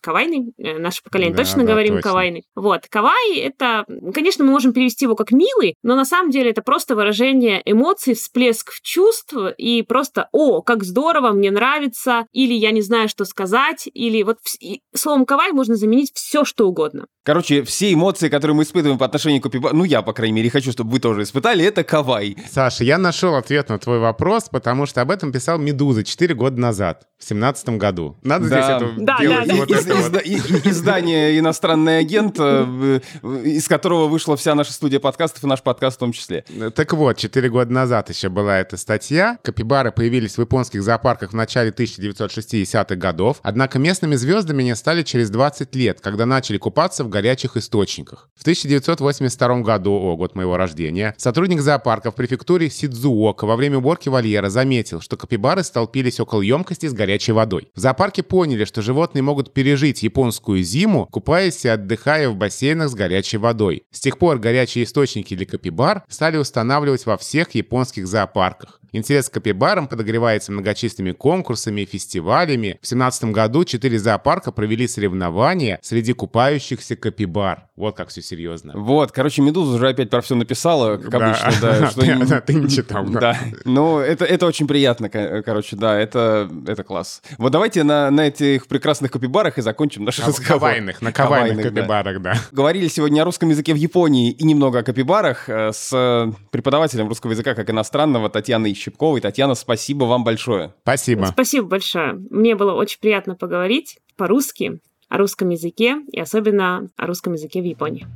[0.00, 2.44] кавайный, э, наше поколение точно говорим кавайный.
[2.54, 6.62] Вот, кавай это, конечно, мы можем перевести его как милый, но на самом деле это
[6.62, 12.82] просто выражение эмоций, всплеск чувств и просто, о, как здорово, мне нравится, или я не
[12.82, 14.38] знаю, что сказать, или вот
[14.68, 17.06] и словом кавай можно заменить все, что угодно.
[17.24, 19.70] Короче, все эмоции, которые мы испытываем по отношению к копипа...
[19.74, 22.36] Ну, я, по крайней мере, хочу, чтобы вы тоже испытали, это кавай.
[22.50, 26.58] Саша, я нашел ответ на твой вопрос, потому что об этом писал «Медуза» 4 года
[26.58, 28.16] назад, в семнадцатом году.
[28.22, 28.76] Надо здесь Да.
[28.78, 29.60] это Да, делать да, да.
[29.60, 30.04] вот Из- это вот.
[30.06, 33.00] изда- и- и- Издание «Иностранный агент», э,
[33.44, 36.44] из которого вышла вся наша студия подкастов, и наш подкаст в том числе.
[36.74, 39.38] Так вот, 4 года назад еще была эта статья.
[39.42, 45.30] Капибары появились в японских зоопарках в начале 1960-х годов, однако местными звездами они стали через
[45.30, 48.28] 20 лет, когда начали купаться в горячих источниках.
[48.34, 54.08] В 1982 году, о, год моего рождения, сотрудник зоопарка в префектуре Сидзуока во время уборки
[54.08, 57.70] вольера заметил, что капибары столпились около емкости с горячей водой.
[57.74, 62.94] В зоопарке поняли, что животные могут пережить японскую зиму, купаясь и отдыхая в бассейнах с
[62.94, 63.84] горячей водой.
[63.90, 68.80] С тех пор горячие источники для капибар стали устанавливать во всех японских зоопарках.
[68.92, 72.68] Интерес к капибарам подогревается многочисленными конкурсами и фестивалями.
[72.82, 77.64] В 2017 году четыре зоопарка провели соревнования среди купающихся капибар.
[77.76, 78.72] Вот как все серьезно.
[78.74, 81.26] Вот, короче, «Медуза» уже опять про все написала, как Да.
[81.32, 81.86] обычно, да.
[81.90, 83.20] что не- да, ты не читал, да.
[83.20, 83.38] Да.
[83.64, 87.22] Ну, это, это очень приятно, ко- короче, да, это, это класс.
[87.36, 90.60] Вот давайте на, на этих прекрасных капибарах и закончим наш На разговор.
[90.60, 91.80] кавайных, на кавайных Кавайных, да.
[91.80, 92.34] капибарах, да.
[92.52, 97.08] Говорили сегодня о русском языке в Японии и немного о капибарах э, с э, преподавателем
[97.08, 99.20] русского языка как иностранного Татьяной Щепковой.
[99.20, 100.74] Татьяна, спасибо вам большое.
[100.82, 101.26] Спасибо.
[101.26, 102.14] Спасибо большое.
[102.30, 107.64] Мне было очень приятно поговорить по-русски, о русском языке и особенно о русском языке в
[107.64, 108.06] Японии.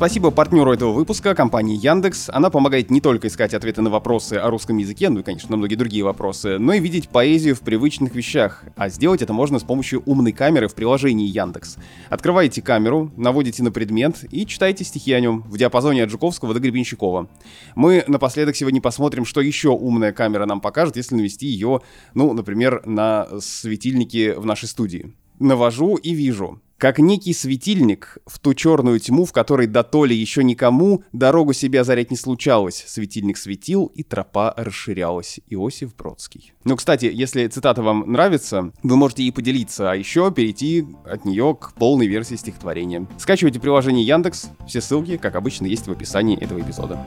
[0.00, 2.30] Спасибо партнеру этого выпуска, компании Яндекс.
[2.30, 5.58] Она помогает не только искать ответы на вопросы о русском языке, ну и, конечно, на
[5.58, 8.64] многие другие вопросы, но и видеть поэзию в привычных вещах.
[8.76, 11.76] А сделать это можно с помощью умной камеры в приложении Яндекс.
[12.08, 16.60] Открываете камеру, наводите на предмет и читайте стихи о нем в диапазоне от Жуковского до
[16.60, 17.28] Гребенщикова.
[17.74, 21.82] Мы напоследок сегодня посмотрим, что еще умная камера нам покажет, если навести ее,
[22.14, 25.12] ну, например, на светильники в нашей студии.
[25.38, 26.62] Навожу и вижу.
[26.80, 31.82] Как некий светильник в ту черную тьму, в которой до толи еще никому дорогу себе
[31.82, 32.82] озарять не случалось.
[32.86, 35.40] Светильник светил, и тропа расширялась.
[35.50, 36.54] Иосиф Бродский.
[36.64, 41.54] Ну, кстати, если цитата вам нравится, вы можете ей поделиться, а еще перейти от нее
[41.60, 43.06] к полной версии стихотворения.
[43.18, 44.48] Скачивайте приложение Яндекс.
[44.66, 47.06] Все ссылки, как обычно, есть в описании этого эпизода.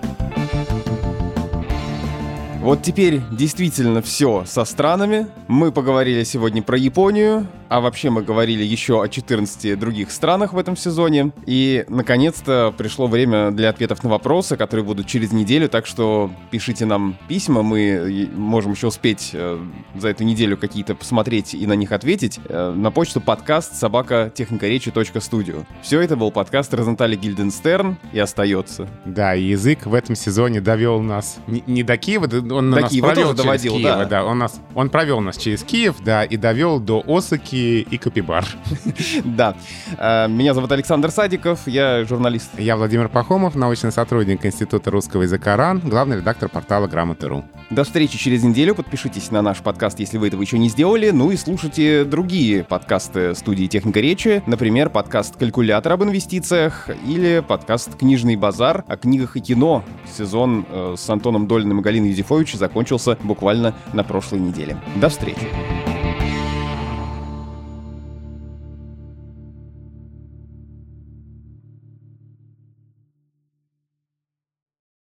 [2.64, 5.28] Вот теперь действительно все со странами.
[5.50, 10.60] Мы поговорили сегодня про Японию, а вообще мы говорили еще о 14 других странах в
[10.60, 11.32] этом сезоне.
[11.48, 16.86] И, наконец-то, пришло время для ответов на вопросы, которые будут через неделю, так что пишите
[16.86, 19.58] нам письма, мы э, можем еще успеть э,
[19.96, 22.40] за эту неделю какие-то посмотреть и на них ответить.
[22.46, 25.64] Э, на почту подкаст собака техникоречи.студио.
[25.82, 28.88] Все это был подкаст Розентали Гильденстерн и остается.
[29.04, 32.82] Да, и язык в этом сезоне довел нас не, не до Киева, да, он До
[32.82, 34.26] нас Киева провел через доводил, Киева, да.
[34.26, 38.46] Он, нас, он провел нас через Киев, да, и довел до Осаки и Капибар.
[39.24, 39.56] Да.
[39.98, 42.50] Э, Меня зовут Александр Садиков, я журналист.
[42.58, 47.44] Я Владимир Пахомов, научный сотрудник Института русского языка РАН, главный редактор портала Грамоты.ру.
[47.70, 48.76] До встречи через неделю.
[48.76, 51.10] Подпишитесь на наш подкаст, если вы этого еще не сделали.
[51.10, 54.44] Ну и слушайте другие подкасты студии «Техника речи».
[54.46, 59.84] Например, подкаст «Калькулятор» об инвестициях или подкаст «Книжный базар» о книгах и кино.
[60.16, 64.78] Сезон э, с Антоном Дольным и Галиной Юзефович закончился буквально на прошлой неделе.
[64.96, 65.93] До встречи.